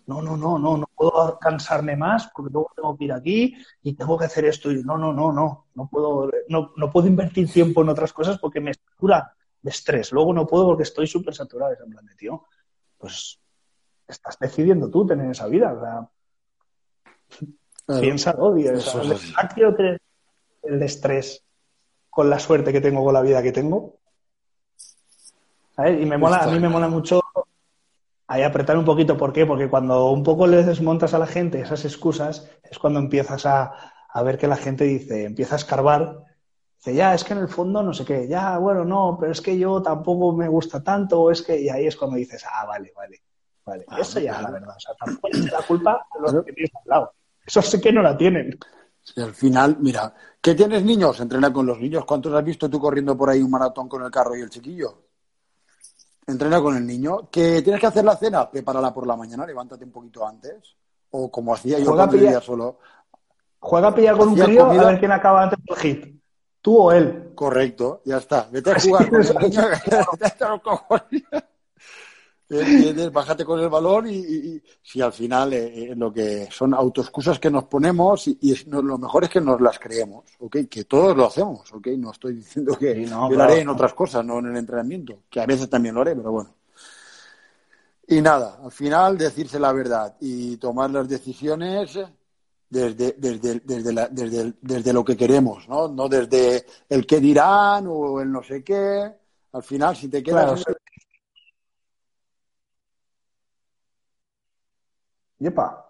no, 0.06 0.22
no, 0.22 0.36
no, 0.36 0.58
no, 0.58 0.76
no 0.78 0.86
puedo 0.94 1.38
cansarme 1.38 1.96
más 1.96 2.30
porque 2.34 2.52
luego 2.52 2.70
tengo 2.74 2.96
que 2.96 3.04
ir 3.04 3.12
aquí 3.12 3.56
y 3.82 3.94
tengo 3.94 4.18
que 4.18 4.24
hacer 4.24 4.44
esto 4.46 4.70
y 4.70 4.82
no, 4.82 4.96
no, 4.96 5.12
no, 5.12 5.32
no, 5.32 5.66
no 5.74 5.88
puedo, 5.88 6.30
no, 6.48 6.72
no 6.76 6.90
puedo 6.90 7.06
invertir 7.06 7.50
tiempo 7.50 7.82
en 7.82 7.90
otras 7.90 8.12
cosas 8.12 8.38
porque 8.38 8.60
me 8.60 8.72
satura 8.74 9.34
de 9.60 9.70
estrés. 9.70 10.12
Luego 10.12 10.32
no 10.32 10.46
puedo 10.46 10.66
porque 10.66 10.84
estoy 10.84 11.06
súper 11.06 11.34
saturado. 11.34 11.72
Es 11.72 11.80
en 11.80 11.90
plan 11.90 12.06
de, 12.06 12.14
tío, 12.14 12.44
pues 12.96 13.38
estás 14.06 14.38
decidiendo 14.38 14.90
tú 14.90 15.06
tener 15.06 15.30
esa 15.30 15.46
vida. 15.46 15.72
O 15.72 15.80
sea, 15.80 16.08
Piensa, 18.00 18.32
odio. 18.32 18.72
el, 18.72 19.98
el 20.62 20.82
estrés 20.82 21.44
con 22.10 22.28
la 22.28 22.38
suerte 22.38 22.72
que 22.72 22.80
tengo 22.80 23.04
con 23.04 23.14
la 23.14 23.22
vida 23.22 23.42
que 23.42 23.52
tengo. 23.52 23.98
Y 25.78 26.04
me 26.04 26.18
mola, 26.18 26.38
a 26.38 26.48
mí 26.48 26.58
me 26.58 26.68
mola 26.68 26.88
mucho 26.88 27.22
ahí 28.28 28.42
apretar 28.42 28.78
un 28.78 28.84
poquito. 28.84 29.16
¿Por 29.16 29.32
qué? 29.32 29.44
Porque 29.46 29.68
cuando 29.68 30.10
un 30.10 30.22
poco 30.22 30.46
le 30.46 30.62
desmontas 30.62 31.14
a 31.14 31.18
la 31.18 31.26
gente 31.26 31.60
esas 31.60 31.84
excusas, 31.84 32.48
es 32.62 32.78
cuando 32.78 33.00
empiezas 33.00 33.46
a, 33.46 33.72
a 34.08 34.22
ver 34.22 34.38
que 34.38 34.46
la 34.46 34.56
gente 34.56 34.84
dice, 34.84 35.24
empieza 35.24 35.56
a 35.56 35.58
escarbar. 35.58 36.24
Dice, 36.76 36.94
ya, 36.94 37.14
es 37.14 37.24
que 37.24 37.32
en 37.32 37.40
el 37.40 37.48
fondo 37.48 37.82
no 37.82 37.92
sé 37.92 38.04
qué, 38.04 38.28
ya, 38.28 38.58
bueno, 38.58 38.84
no, 38.84 39.16
pero 39.18 39.32
es 39.32 39.40
que 39.40 39.58
yo 39.58 39.82
tampoco 39.82 40.32
me 40.32 40.46
gusta 40.46 40.82
tanto, 40.84 41.20
o 41.22 41.30
es 41.30 41.42
que, 41.42 41.60
y 41.60 41.68
ahí 41.68 41.86
es 41.86 41.96
cuando 41.96 42.16
dices, 42.16 42.44
ah, 42.48 42.66
vale, 42.66 42.92
vale, 42.94 43.20
vale. 43.64 43.84
Ah, 43.88 43.98
Eso 44.00 44.20
ya, 44.20 44.40
la 44.40 44.50
verdad, 44.50 44.76
o 44.76 44.80
sea, 44.80 44.94
tampoco 44.94 45.28
es 45.32 45.50
la 45.50 45.62
culpa 45.62 46.06
a 46.08 46.18
los 46.20 46.44
que 46.44 46.52
tienes 46.52 46.70
al 46.76 46.82
lado. 46.88 47.12
Eso 47.44 47.62
sí 47.62 47.80
que 47.80 47.92
no 47.92 48.02
la 48.02 48.16
tienen. 48.16 48.56
al 49.16 49.34
final, 49.34 49.78
mira, 49.80 50.14
¿qué 50.40 50.54
tienes 50.54 50.84
niños? 50.84 51.18
Entrena 51.18 51.52
con 51.52 51.66
los 51.66 51.80
niños. 51.80 52.04
¿Cuántos 52.04 52.32
has 52.34 52.44
visto 52.44 52.68
tú 52.68 52.78
corriendo 52.78 53.16
por 53.16 53.30
ahí 53.30 53.42
un 53.42 53.50
maratón 53.50 53.88
con 53.88 54.04
el 54.04 54.10
carro 54.10 54.36
y 54.36 54.42
el 54.42 54.50
chiquillo? 54.50 55.07
Entrena 56.28 56.60
con 56.60 56.76
el 56.76 56.86
niño. 56.86 57.28
¿Que 57.30 57.62
tienes 57.62 57.80
que 57.80 57.86
hacer 57.86 58.04
la 58.04 58.14
cena? 58.14 58.50
Prepárala 58.50 58.92
por 58.92 59.06
la 59.06 59.16
mañana, 59.16 59.46
levántate 59.46 59.84
un 59.84 59.90
poquito 59.90 60.28
antes. 60.28 60.76
O 61.10 61.30
como 61.30 61.54
hacía 61.54 61.78
yo 61.78 61.94
cuando 61.94 62.18
vivía 62.18 62.40
solo. 62.40 62.78
Juega 63.58 63.88
a 63.88 63.94
pillar 63.94 64.16
con 64.16 64.28
un 64.28 64.38
crío 64.38 64.66
a 64.66 64.84
ver 64.84 64.98
quién 64.98 65.10
acaba 65.10 65.44
antes 65.44 65.58
del 65.64 65.76
hit. 65.78 66.22
Tú 66.60 66.76
o 66.76 66.92
él. 66.92 67.32
Correcto, 67.34 68.02
ya 68.04 68.18
está. 68.18 68.46
Vete 68.52 68.72
a 68.72 68.78
jugar 68.78 69.08
con 69.10 69.22
el 69.22 69.36
niño. 69.38 69.62
Bájate 73.12 73.44
con 73.44 73.60
el 73.60 73.68
balón 73.68 74.08
y, 74.08 74.62
si 74.82 75.02
al 75.02 75.12
final 75.12 75.52
eh, 75.52 75.90
eh, 75.90 75.94
lo 75.94 76.10
que 76.10 76.48
son 76.50 76.72
autoexcusas 76.72 77.38
que 77.38 77.50
nos 77.50 77.64
ponemos 77.64 78.26
y, 78.26 78.38
lo 78.66 78.96
mejor 78.96 79.24
es 79.24 79.30
que 79.30 79.40
nos 79.40 79.60
las 79.60 79.78
creemos, 79.78 80.24
¿ok? 80.38 80.56
Que 80.70 80.84
todos 80.84 81.14
lo 81.14 81.26
hacemos, 81.26 81.70
¿ok? 81.72 81.88
No 81.98 82.10
estoy 82.10 82.36
diciendo 82.36 82.76
que 82.78 83.04
yo 83.04 83.28
lo 83.28 83.42
haré 83.42 83.60
en 83.60 83.68
otras 83.68 83.92
cosas, 83.92 84.24
no 84.24 84.38
en 84.38 84.46
el 84.46 84.56
entrenamiento, 84.56 85.24
que 85.28 85.40
a 85.40 85.46
veces 85.46 85.68
también 85.68 85.94
lo 85.94 86.00
haré, 86.00 86.16
pero 86.16 86.32
bueno. 86.32 86.54
Y 88.06 88.22
nada, 88.22 88.60
al 88.64 88.72
final 88.72 89.18
decirse 89.18 89.60
la 89.60 89.72
verdad 89.72 90.16
y 90.20 90.56
tomar 90.56 90.90
las 90.90 91.06
decisiones 91.06 91.98
desde, 92.70 93.12
desde, 93.12 93.60
desde, 93.60 94.08
desde, 94.10 94.54
desde 94.62 94.92
lo 94.94 95.04
que 95.04 95.18
queremos, 95.18 95.68
¿no? 95.68 95.88
No 95.88 96.08
desde 96.08 96.64
el 96.88 97.06
qué 97.06 97.20
dirán 97.20 97.86
o 97.88 98.22
el 98.22 98.32
no 98.32 98.42
sé 98.42 98.64
qué. 98.64 99.12
Al 99.52 99.62
final, 99.62 99.94
si 99.94 100.08
te 100.08 100.22
quedas 100.22 100.64
Yepa. 105.40 105.88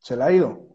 Se 0.00 0.16
le 0.16 0.24
ha 0.24 0.32
ido. 0.32 0.67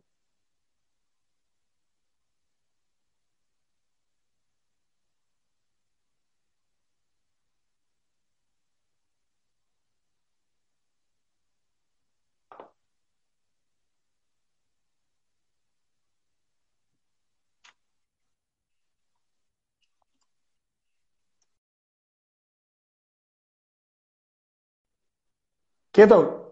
Quieto. 25.94 26.44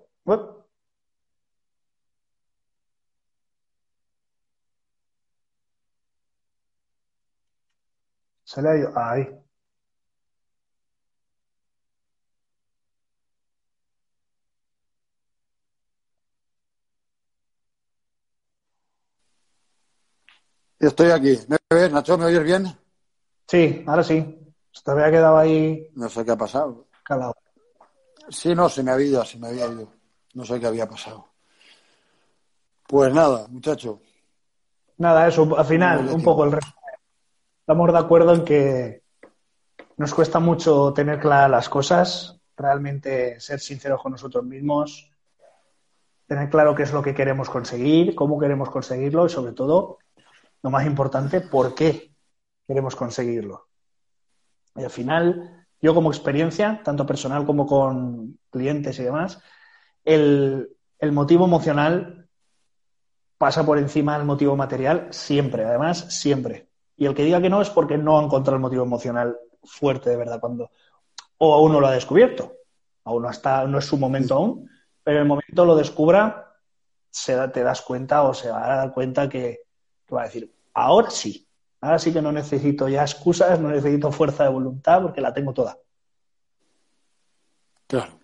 Ha 8.71 8.77
ido. 8.77 8.91
Ahí. 8.95 9.27
Estoy 20.79 21.11
aquí. 21.11 21.37
¿Me 21.47 21.57
ves, 21.69 21.91
Nacho? 21.91 22.17
¿Me 22.17 22.25
oyes 22.25 22.43
bien? 22.43 22.65
Sí, 23.47 23.83
ahora 23.87 24.03
sí. 24.03 24.37
Se 24.71 24.83
te 24.83 24.91
había 24.91 25.11
quedado 25.11 25.37
ahí. 25.37 25.89
No 25.95 26.09
sé 26.09 26.25
qué 26.25 26.31
ha 26.31 26.37
pasado. 26.37 26.87
Calado. 27.03 27.35
Sí, 28.29 28.55
no, 28.55 28.69
se 28.69 28.83
me 28.83 28.91
había 28.91 29.07
ido, 29.07 29.25
se 29.25 29.37
me 29.37 29.47
había 29.47 29.67
ido. 29.67 29.91
No 30.33 30.45
sé 30.45 30.59
qué 30.59 30.67
había 30.67 30.87
pasado. 30.87 31.27
Pues 32.87 33.13
nada, 33.13 33.47
muchacho. 33.47 34.01
Nada, 34.97 35.27
eso, 35.27 35.57
al 35.57 35.65
final, 35.65 36.09
un 36.09 36.23
poco 36.23 36.43
el 36.45 36.51
resto. 36.51 36.73
Estamos 37.59 37.91
de 37.91 37.97
acuerdo 37.97 38.33
en 38.35 38.45
que 38.45 39.03
nos 39.97 40.13
cuesta 40.13 40.39
mucho 40.39 40.93
tener 40.93 41.19
claras 41.19 41.49
las 41.49 41.69
cosas, 41.69 42.39
realmente 42.57 43.39
ser 43.39 43.59
sinceros 43.59 44.01
con 44.01 44.11
nosotros 44.11 44.43
mismos, 44.43 45.11
tener 46.27 46.49
claro 46.49 46.75
qué 46.75 46.83
es 46.83 46.93
lo 46.93 47.01
que 47.01 47.13
queremos 47.13 47.49
conseguir, 47.49 48.15
cómo 48.15 48.39
queremos 48.39 48.69
conseguirlo 48.69 49.25
y 49.25 49.29
sobre 49.29 49.53
todo, 49.53 49.99
lo 50.61 50.69
más 50.69 50.85
importante, 50.85 51.41
por 51.41 51.75
qué 51.75 52.13
queremos 52.67 52.95
conseguirlo. 52.95 53.67
Y 54.75 54.83
al 54.83 54.89
final, 54.89 55.60
yo 55.81 55.95
como 55.95 56.11
experiencia, 56.11 56.81
tanto 56.83 57.05
personal 57.05 57.45
como 57.45 57.65
con 57.65 58.37
clientes 58.51 58.99
y 58.99 59.03
demás, 59.03 59.41
el, 60.05 60.77
motivo 61.11 61.45
emocional 61.45 62.27
pasa 63.37 63.65
por 63.65 63.79
encima 63.79 64.17
del 64.17 64.27
motivo 64.27 64.55
material 64.55 65.07
siempre, 65.09 65.65
además, 65.65 66.05
siempre. 66.09 66.69
Y 66.95 67.07
el 67.07 67.15
que 67.15 67.23
diga 67.23 67.41
que 67.41 67.49
no 67.49 67.61
es 67.61 67.71
porque 67.71 67.97
no 67.97 68.19
ha 68.19 68.23
encontrado 68.23 68.57
el 68.57 68.61
motivo 68.61 68.83
emocional 68.83 69.35
fuerte 69.63 70.11
de 70.11 70.17
verdad 70.17 70.39
cuando 70.39 70.69
o 71.37 71.55
aún 71.55 71.71
no 71.71 71.79
lo 71.79 71.87
ha 71.87 71.91
descubierto. 71.91 72.53
Aún 73.03 73.23
no 73.23 73.31
está, 73.31 73.65
no 73.65 73.79
es 73.79 73.85
su 73.85 73.97
momento 73.97 74.35
aún, 74.35 74.69
pero 75.03 75.17
en 75.17 75.23
el 75.23 75.27
momento 75.27 75.65
lo 75.65 75.75
descubra, 75.75 76.55
se 77.09 77.35
te 77.47 77.63
das 77.63 77.81
cuenta 77.81 78.21
o 78.21 78.35
se 78.35 78.51
va 78.51 78.63
a 78.63 78.75
dar 78.77 78.93
cuenta 78.93 79.27
que, 79.27 79.61
que 80.05 80.13
va 80.13 80.21
a 80.21 80.25
decir, 80.25 80.53
ahora 80.75 81.09
sí, 81.09 81.47
Ahora 81.81 81.97
sí 81.97 82.13
que 82.13 82.21
no 82.21 82.31
necesito 82.31 82.87
ya 82.87 83.01
excusas, 83.01 83.59
no 83.59 83.69
necesito 83.69 84.11
fuerza 84.11 84.43
de 84.43 84.51
voluntad 84.51 85.01
porque 85.01 85.19
la 85.19 85.33
tengo 85.33 85.51
toda. 85.51 85.77
Claro. 87.87 88.19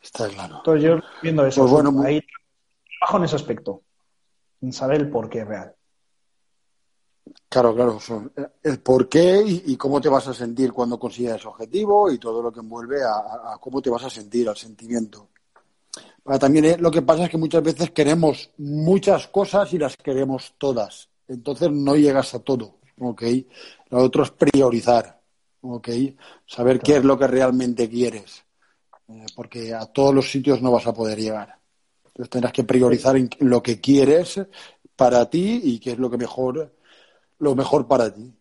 Está 0.00 0.28
claro. 0.28 0.58
Entonces 0.58 0.84
yo 0.84 1.00
viendo 1.20 1.44
eso, 1.44 1.62
pues 1.62 1.72
bueno, 1.72 2.02
ahí 2.02 2.24
trabajo 3.00 3.18
en 3.18 3.24
ese 3.24 3.36
aspecto, 3.36 3.82
en 4.60 4.72
saber 4.72 5.00
el 5.00 5.10
porqué 5.10 5.44
real. 5.44 5.74
Claro, 7.48 7.74
claro, 7.74 7.98
el 8.62 8.78
por 8.78 9.08
qué 9.08 9.42
y, 9.44 9.76
cómo 9.76 10.00
te 10.00 10.08
vas 10.08 10.28
a 10.28 10.34
sentir 10.34 10.72
cuando 10.72 10.98
consigas 10.98 11.40
ese 11.40 11.48
objetivo 11.48 12.10
y 12.12 12.18
todo 12.18 12.40
lo 12.40 12.52
que 12.52 12.60
envuelve 12.60 13.02
a, 13.02 13.58
cómo 13.60 13.82
te 13.82 13.90
vas 13.90 14.04
a 14.04 14.10
sentir, 14.10 14.48
al 14.48 14.56
sentimiento. 14.56 15.30
también 16.38 16.64
eh, 16.66 16.76
lo 16.78 16.90
que 16.90 17.02
pasa 17.02 17.24
es 17.24 17.30
que 17.30 17.38
muchas 17.38 17.64
veces 17.64 17.90
queremos 17.90 18.50
muchas 18.58 19.26
cosas 19.26 19.72
y 19.72 19.78
las 19.78 19.96
queremos 19.96 20.54
todas 20.58 21.08
entonces 21.28 21.70
no 21.70 21.96
llegas 21.96 22.34
a 22.34 22.40
todo, 22.40 22.78
¿ok? 22.98 23.22
Lo 23.90 23.98
otro 23.98 24.22
es 24.22 24.30
priorizar, 24.30 25.20
¿ok? 25.60 25.88
Saber 26.46 26.80
qué 26.80 26.96
es 26.96 27.04
lo 27.04 27.18
que 27.18 27.26
realmente 27.26 27.88
quieres, 27.88 28.44
eh, 29.08 29.26
porque 29.34 29.74
a 29.74 29.86
todos 29.86 30.14
los 30.14 30.30
sitios 30.30 30.62
no 30.62 30.70
vas 30.70 30.86
a 30.86 30.94
poder 30.94 31.18
llegar. 31.18 31.58
Entonces 32.06 32.30
tendrás 32.30 32.52
que 32.52 32.64
priorizar 32.64 33.16
en 33.16 33.28
lo 33.40 33.62
que 33.62 33.80
quieres 33.80 34.40
para 34.96 35.28
ti 35.28 35.60
y 35.62 35.78
qué 35.78 35.92
es 35.92 35.98
lo 35.98 36.10
que 36.10 36.16
mejor, 36.16 36.74
lo 37.38 37.54
mejor 37.54 37.86
para 37.86 38.12
ti. 38.12 38.34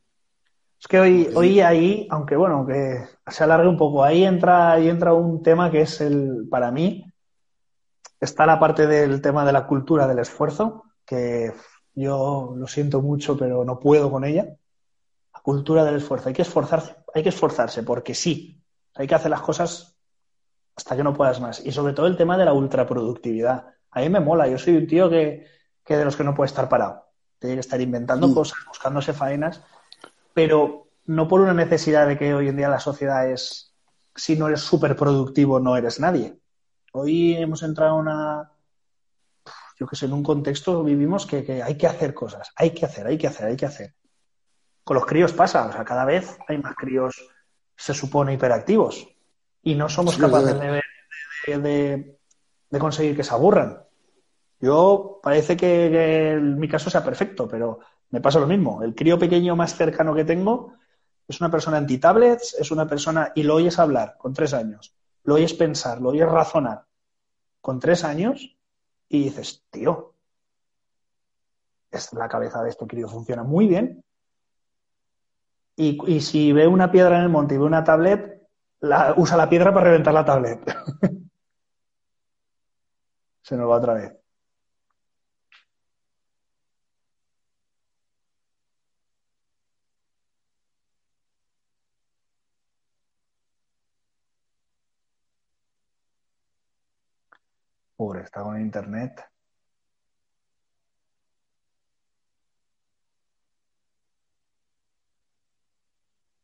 Es 0.80 0.88
que 0.88 1.00
hoy, 1.00 1.30
hoy 1.34 1.62
ahí, 1.62 2.08
aunque 2.10 2.36
bueno, 2.36 2.66
que 2.66 3.06
se 3.28 3.44
alargue 3.44 3.68
un 3.68 3.78
poco, 3.78 4.04
ahí 4.04 4.24
entra, 4.24 4.74
ahí 4.74 4.88
entra 4.88 5.14
un 5.14 5.42
tema 5.42 5.72
que 5.72 5.82
es 5.82 6.00
el, 6.02 6.48
para 6.50 6.72
mí, 6.72 7.06
está 8.20 8.46
la 8.46 8.60
parte 8.60 8.88
del 8.88 9.22
tema 9.22 9.46
de 9.46 9.52
la 9.52 9.66
cultura 9.66 10.08
del 10.08 10.20
esfuerzo, 10.20 10.84
que 11.06 11.54
yo 11.96 12.54
lo 12.56 12.68
siento 12.68 13.02
mucho, 13.02 13.38
pero 13.38 13.64
no 13.64 13.80
puedo 13.80 14.12
con 14.12 14.26
ella. 14.26 14.58
La 15.34 15.40
cultura 15.42 15.84
del 15.86 15.96
esfuerzo. 15.96 16.28
Hay 16.28 16.36
que 16.36 16.42
esforzarse, 16.42 16.96
hay 17.14 17.24
que 17.24 17.30
esforzarse 17.30 17.84
porque 17.84 18.14
sí. 18.14 18.62
Hay 18.96 19.08
que 19.08 19.16
hacer 19.16 19.32
las 19.32 19.42
cosas 19.42 19.98
hasta 20.76 20.96
que 20.96 21.04
no 21.04 21.14
puedas 21.14 21.40
más. 21.40 21.66
Y 21.66 21.72
sobre 21.72 21.94
todo 21.94 22.08
el 22.08 22.18
tema 22.18 22.38
de 22.38 22.46
la 22.46 22.54
ultraproductividad. 22.54 23.68
A 23.92 24.02
mí 24.02 24.10
me 24.10 24.20
mola. 24.20 24.48
Yo 24.48 24.58
soy 24.58 24.76
un 24.76 24.88
tío 24.88 25.10
que, 25.10 25.48
de 25.88 26.06
los 26.06 26.18
que 26.18 26.24
no 26.24 26.36
puede 26.36 26.48
estar 26.48 26.68
parado. 26.68 27.06
Tiene 27.40 27.56
que 27.56 27.62
estar 27.62 27.80
inventando 27.80 28.28
mm. 28.28 28.34
cosas, 28.34 28.60
buscándose 28.68 29.14
faenas. 29.14 29.62
Pero 30.34 30.88
no 31.06 31.28
por 31.28 31.40
una 31.42 31.54
necesidad 31.54 32.08
de 32.08 32.18
que 32.18 32.34
hoy 32.34 32.50
en 32.50 32.58
día 32.58 32.68
la 32.68 32.80
sociedad 32.80 33.30
es, 33.30 33.74
si 34.16 34.36
no 34.36 34.48
eres 34.48 34.62
súper 34.62 34.98
productivo, 34.98 35.62
no 35.62 35.78
eres 35.78 36.00
nadie. 36.00 36.38
Hoy 36.92 37.36
hemos 37.36 37.64
entrado 37.64 37.96
en 37.96 38.08
una, 38.08 38.52
yo 39.78 39.88
que 39.88 39.96
sé, 39.96 40.06
en 40.06 40.14
un 40.14 40.24
contexto 40.24 40.84
vivimos 40.84 41.26
que, 41.26 41.44
que, 41.44 41.62
hay 41.62 41.76
que 41.78 41.88
hacer 41.88 42.14
cosas, 42.14 42.52
hay 42.56 42.72
que 42.72 42.86
hacer, 42.86 43.08
hay 43.08 43.18
que 43.18 43.28
hacer, 43.28 43.48
hay 43.48 43.58
que 43.58 43.66
hacer. 43.66 43.96
Con 44.84 44.96
los 44.96 45.06
críos 45.06 45.34
pasa, 45.34 45.68
o 45.68 45.72
sea, 45.72 45.84
cada 45.84 46.06
vez 46.06 46.38
hay 46.48 46.58
más 46.60 46.76
críos, 46.76 47.16
se 47.76 47.94
supone, 47.94 48.34
hiperactivos 48.34 49.08
y 49.64 49.76
no 49.76 49.90
somos 49.90 50.16
Sí, 50.16 50.22
capaces 50.22 50.60
de- 50.60 50.82
de, 51.60 52.18
de- 52.70 52.80
conseguir 52.80 53.16
que 53.16 53.24
se 53.24 53.34
aburran. 53.34 53.82
Yo 54.60 55.20
parece 55.22 55.58
que, 55.58 56.40
mi 56.42 56.68
caso 56.68 56.90
sea 56.90 57.04
perfecto, 57.04 57.48
pero 57.48 57.80
me 58.12 58.22
pasa 58.22 58.40
lo 58.40 58.48
mismo. 58.48 58.84
El 58.84 58.96
crío 58.96 59.18
pequeño 59.20 59.56
más 59.56 59.76
cercano 59.76 60.14
que 60.16 60.24
tengo 60.24 60.74
es 61.28 61.42
una 61.42 61.50
persona 61.52 61.78
anti-tablets, 61.78 62.56
es 62.60 62.72
una 62.72 62.88
persona, 62.88 63.32
y 63.36 63.44
lo 63.44 63.56
oyes 63.56 63.80
hablar 63.80 64.16
con 64.18 64.34
tres 64.34 64.54
años, 64.54 64.96
lo 65.24 65.36
oyes 65.36 65.54
pensar, 65.54 66.00
lo 66.02 66.10
oyes 66.10 66.30
razonar 66.30 66.86
con 67.62 67.80
tres 67.80 68.04
años 68.04 68.55
y 69.10 69.24
dices, 69.26 69.64
tío, 69.70 70.14
es 71.92 72.12
la 72.14 72.28
cabeza 72.28 72.62
de 72.64 72.70
este 72.70 72.86
crío 72.88 73.08
funciona 73.08 73.44
muy 73.44 73.68
bien. 73.68 74.04
Y, 75.78 75.98
y 76.12 76.22
si 76.22 76.52
ve 76.54 76.68
una 76.68 76.92
piedra 76.92 77.18
en 77.18 77.24
el 77.24 77.30
monte 77.30 77.56
y 77.56 77.58
ve 77.58 77.64
una 77.66 77.84
tablet, 77.84 78.42
la- 78.80 79.14
usa 79.18 79.38
la 79.38 79.50
piedra 79.50 79.74
para 79.74 79.86
reventar 79.88 80.14
la 80.14 80.26
tablet. 80.26 80.60
Se 83.42 83.56
nos 83.56 83.70
va 83.70 83.78
otra 83.78 83.94
vez. 83.94 84.14
Está 98.26 98.42
con 98.44 98.60
internet. 98.60 99.24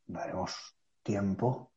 Daremos 0.06 0.76
tiempo. 1.04 1.72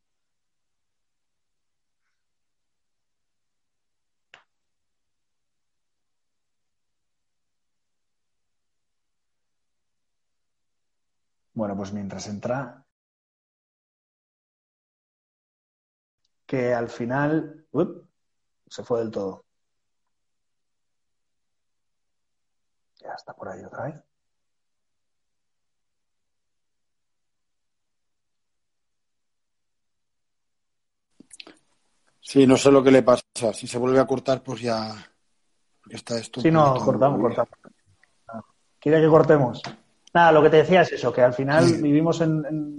Bueno, 11.55 11.77
pues 11.77 11.93
mientras 11.93 12.27
entra, 12.29 12.85
que 16.47 16.73
al 16.75 16.89
final 16.89 17.67
se 18.69 18.83
fue 18.85 19.01
del 19.01 19.11
todo. 19.11 19.44
Ya 23.05 23.13
está 23.13 23.33
por 23.35 23.49
ahí 23.49 23.63
otra 23.65 23.85
vez. 23.85 23.95
Sí, 32.21 32.47
no 32.47 32.57
sé 32.57 32.71
lo 32.71 32.83
que 32.83 32.91
le 32.91 33.03
pasa. 33.03 33.23
Si 33.53 33.67
se 33.67 33.79
vuelve 33.79 34.01
a 34.01 34.07
cortar, 34.07 34.43
pues 34.43 34.61
ya. 34.61 34.95
Está 35.91 36.17
esto. 36.19 36.41
Sí, 36.41 36.51
no, 36.51 36.75
cortamos, 36.83 37.21
cortamos. 37.21 37.51
Quiere 38.81 39.01
que 39.03 39.09
cortemos. 39.09 39.63
Nada, 40.15 40.33
lo 40.33 40.43
que 40.43 40.51
te 40.51 40.57
decía 40.59 40.83
es 40.83 40.93
eso, 40.93 41.13
que 41.13 41.23
al 41.23 41.35
final 41.35 41.65
Sí. 41.67 41.83
vivimos 41.83 42.21
en, 42.21 42.45
en- 42.47 42.77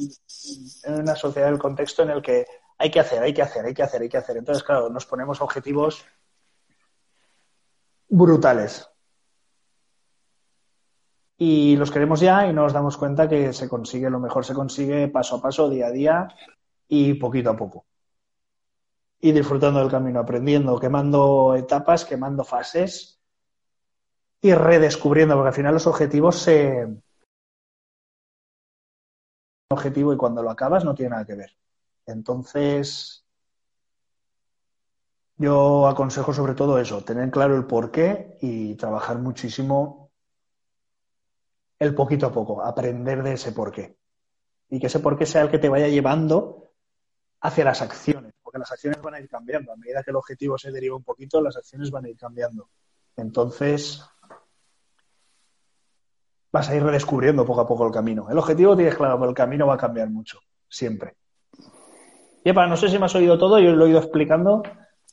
en 0.86 0.94
una 1.02 1.16
sociedad 1.16 1.50
del 1.50 1.60
contexto 1.60 2.04
en 2.04 2.10
el 2.12 2.22
que 2.22 2.46
hay 2.78 2.90
que 2.90 3.00
hacer, 3.00 3.22
hay 3.22 3.34
que 3.34 3.42
hacer, 3.42 3.66
hay 3.66 3.74
que 3.74 3.84
hacer, 3.84 4.02
hay 4.02 4.10
que 4.10 4.18
hacer. 4.18 4.38
Entonces, 4.38 4.64
claro, 4.64 4.90
nos 4.90 5.06
ponemos 5.06 5.42
objetivos 5.42 6.04
brutales. 8.10 8.90
Y 11.38 11.76
los 11.76 11.91
queremos 11.91 12.21
ya 12.21 12.48
y 12.48 12.54
nos 12.54 12.71
damos 12.71 12.98
cuenta 12.98 13.28
que 13.28 13.52
se 13.52 13.67
consigue, 13.67 14.10
lo 14.10 14.19
mejor 14.19 14.45
se 14.45 14.54
consigue 14.54 15.10
paso 15.10 15.36
a 15.36 15.41
paso, 15.41 15.69
día 15.69 15.88
a 15.88 15.91
día 15.91 16.28
y 16.88 17.15
poquito 17.15 17.50
a 17.50 17.58
poco. 17.58 17.86
Y 19.19 19.32
disfrutando 19.32 19.80
del 19.80 19.91
camino, 19.91 20.19
aprendiendo, 20.19 20.80
quemando 20.80 21.56
etapas, 21.56 22.06
quemando 22.06 22.43
fases 22.43 23.19
y 24.41 24.54
redescubriendo, 24.54 25.36
porque 25.36 25.50
al 25.50 25.54
final 25.54 25.74
los 25.74 25.88
objetivos 25.88 26.38
se... 26.38 26.88
objetivo 29.69 30.13
y 30.13 30.17
cuando 30.17 30.43
lo 30.43 30.52
acabas 30.52 30.86
no 30.86 30.93
tiene 30.93 31.12
nada 31.12 31.26
que 31.26 31.36
ver. 31.36 31.58
Entonces, 32.06 33.26
yo 35.38 35.88
aconsejo 35.88 36.34
sobre 36.34 36.54
todo 36.54 36.80
eso, 36.80 37.04
tener 37.04 37.30
claro 37.32 37.56
el 37.58 37.65
porqué 37.65 38.38
y 38.41 38.76
trabajar 38.76 39.17
muchísimo 39.17 40.05
el 41.80 41.94
poquito 41.96 42.28
a 42.28 42.32
poco, 42.32 42.64
aprender 42.64 43.22
de 43.24 43.34
ese 43.34 43.52
porqué. 43.52 43.98
Y 44.70 44.80
que 44.80 44.88
ese 44.88 45.00
porqué 45.00 45.26
sea 45.26 45.42
el 45.42 45.50
que 45.52 45.60
te 45.60 45.70
vaya 45.70 45.88
llevando 45.88 46.72
hacia 47.42 47.66
las 47.66 47.82
acciones, 47.82 48.34
porque 48.42 48.60
las 48.60 48.72
acciones 48.72 49.02
van 49.02 49.16
a 49.16 49.20
ir 49.20 49.30
cambiando. 49.30 49.72
A 49.72 49.76
medida 49.76 50.04
que 50.04 50.12
el 50.12 50.16
objetivo 50.18 50.58
se 50.58 50.72
deriva 50.72 50.96
un 50.96 51.04
poquito, 51.04 51.42
las 51.42 51.56
acciones 51.58 51.92
van 51.92 52.06
a 52.06 52.10
ir 52.10 52.18
cambiando. 52.18 52.70
Entonces, 53.18 54.04
vas 56.52 56.70
a 56.70 56.76
ir 56.76 56.84
redescubriendo 56.84 57.46
poco 57.46 57.62
a 57.62 57.68
poco 57.68 57.86
el 57.86 57.94
camino. 57.94 58.28
El 58.30 58.38
objetivo 58.38 58.76
tienes 58.76 58.96
claro, 58.96 59.18
pero 59.20 59.30
el 59.30 59.36
camino 59.36 59.68
va 59.68 59.76
a 59.76 59.78
cambiar 59.78 60.10
mucho, 60.10 60.40
siempre. 60.70 61.16
Y 62.44 62.50
epa, 62.50 62.66
no 62.68 62.78
sé 62.78 62.90
si 62.90 62.98
me 62.98 63.06
has 63.06 63.16
oído 63.16 63.38
todo, 63.38 63.60
yo 63.60 63.72
lo 63.76 63.86
he 63.86 63.90
ido 63.90 64.00
explicando 64.00 64.64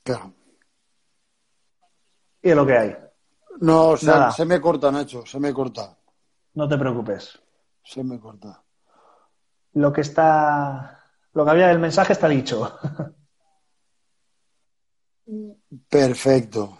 Claro. 0.02 0.32
y 2.42 2.50
es 2.50 2.56
lo 2.56 2.66
que 2.66 2.76
hay. 2.78 2.96
No, 3.60 3.96
se, 3.96 4.06
Nada. 4.06 4.30
se 4.32 4.44
me 4.44 4.60
corta, 4.60 4.90
Nacho. 4.90 5.24
Se 5.26 5.38
me 5.38 5.52
corta. 5.52 5.96
No 6.54 6.68
te 6.68 6.76
preocupes. 6.78 7.40
Se 7.84 8.02
me 8.04 8.18
corta. 8.20 8.62
Lo 9.74 9.92
que 9.92 10.02
está. 10.02 11.00
Lo 11.32 11.44
que 11.44 11.50
había 11.50 11.68
del 11.68 11.78
mensaje 11.78 12.12
está 12.12 12.28
dicho. 12.28 12.78
Perfecto. 15.88 16.78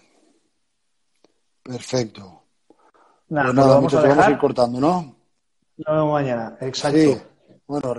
Perfecto. 1.62 2.42
Nada, 3.28 3.44
pues 3.46 3.54
pues 3.54 3.54
nada, 3.54 3.74
vamos 3.74 3.82
muchachos, 3.92 4.04
a 4.04 4.08
vamos 4.08 4.26
a 4.26 4.30
ir 4.30 4.38
cortando, 4.38 4.80
¿no? 4.80 5.16
Nos 5.78 5.96
vemos 5.96 6.12
mañana. 6.12 6.56
Exacto. 6.60 6.98
Sí. 6.98 7.16
Bueno, 7.66 7.94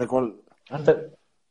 Antes- 0.69 0.97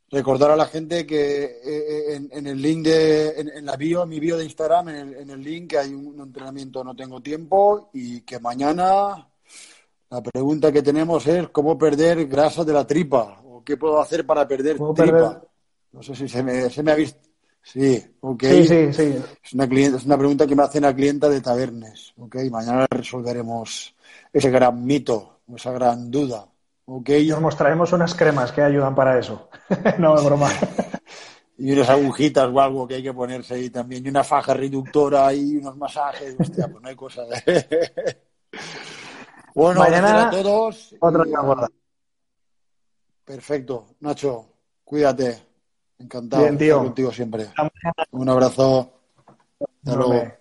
recordar 0.09 0.51
a 0.51 0.55
la 0.55 0.65
gente 0.67 1.05
que 1.05 1.43
eh, 1.43 1.59
eh, 1.65 2.15
en, 2.15 2.29
en 2.31 2.47
el 2.47 2.61
link 2.61 2.85
de, 2.85 3.29
en, 3.41 3.49
en 3.49 3.65
la 3.65 3.75
bio, 3.75 4.03
en 4.03 4.09
mi 4.09 4.19
bio 4.19 4.37
de 4.37 4.45
Instagram, 4.45 4.89
en 4.89 4.95
el, 4.95 5.13
en 5.15 5.29
el 5.31 5.43
link 5.43 5.71
que 5.71 5.79
hay 5.79 5.93
un 5.93 6.19
entrenamiento 6.21 6.83
No 6.83 6.95
Tengo 6.95 7.19
Tiempo 7.21 7.89
y 7.93 8.21
que 8.21 8.39
mañana 8.39 9.27
la 10.13 10.21
pregunta 10.21 10.71
que 10.71 10.83
tenemos 10.83 11.25
es 11.25 11.49
cómo 11.49 11.75
perder 11.75 12.27
grasa 12.27 12.63
de 12.63 12.71
la 12.71 12.85
tripa 12.85 13.41
o 13.45 13.63
qué 13.63 13.77
puedo 13.77 13.99
hacer 13.99 14.27
para 14.27 14.47
perder 14.47 14.77
¿Cómo 14.77 14.93
tripa. 14.93 15.11
perder? 15.11 15.41
No 15.91 16.03
sé 16.03 16.15
si 16.15 16.29
se 16.29 16.43
me, 16.43 16.69
se 16.69 16.83
me 16.83 16.91
ha 16.91 16.95
visto. 16.95 17.19
Sí, 17.63 17.99
ok. 18.21 18.43
Sí, 18.43 18.67
sí, 18.67 18.93
sí. 18.93 19.15
Es 19.43 19.53
una, 19.53 19.65
es 19.65 20.05
una 20.05 20.17
pregunta 20.17 20.45
que 20.45 20.55
me 20.55 20.61
hace 20.61 20.77
una 20.77 20.93
clienta 20.93 21.27
de 21.29 21.41
Tabernes, 21.41 22.13
ok. 22.19 22.35
Mañana 22.51 22.85
resolveremos 22.91 23.95
ese 24.31 24.51
gran 24.51 24.85
mito, 24.85 25.39
esa 25.55 25.71
gran 25.71 26.11
duda, 26.11 26.45
ok. 26.85 27.09
Y 27.09 27.31
os 27.31 27.41
mostraremos 27.41 27.91
unas 27.93 28.13
cremas 28.13 28.51
que 28.51 28.61
ayudan 28.61 28.93
para 28.93 29.17
eso. 29.17 29.49
no, 29.97 30.15
es 30.15 30.23
broma. 30.23 30.49
Y 31.55 31.71
unas 31.71 31.87
agujitas 31.87 32.49
o 32.51 32.59
algo 32.59 32.87
que 32.87 32.95
hay 32.95 33.03
que 33.03 33.13
ponerse 33.13 33.53
ahí 33.53 33.69
también. 33.69 34.03
Y 34.03 34.09
una 34.09 34.23
faja 34.23 34.55
reductora 34.55 35.31
y 35.33 35.57
unos 35.57 35.77
masajes. 35.77 36.35
Hostia, 36.37 36.67
pues 36.67 36.81
no 36.81 36.89
hay 36.89 36.95
cosa. 36.95 37.21
Bueno, 39.53 39.81
mañana 39.81 40.27
a 40.27 40.29
todos. 40.29 40.95
Perfecto. 43.25 43.87
Nacho, 43.99 44.47
cuídate. 44.83 45.41
Encantado 45.99 46.83
contigo 46.83 47.11
siempre. 47.11 47.47
Un 48.11 48.29
abrazo. 48.29 48.91
Hasta 49.59 49.95
luego. 49.95 50.33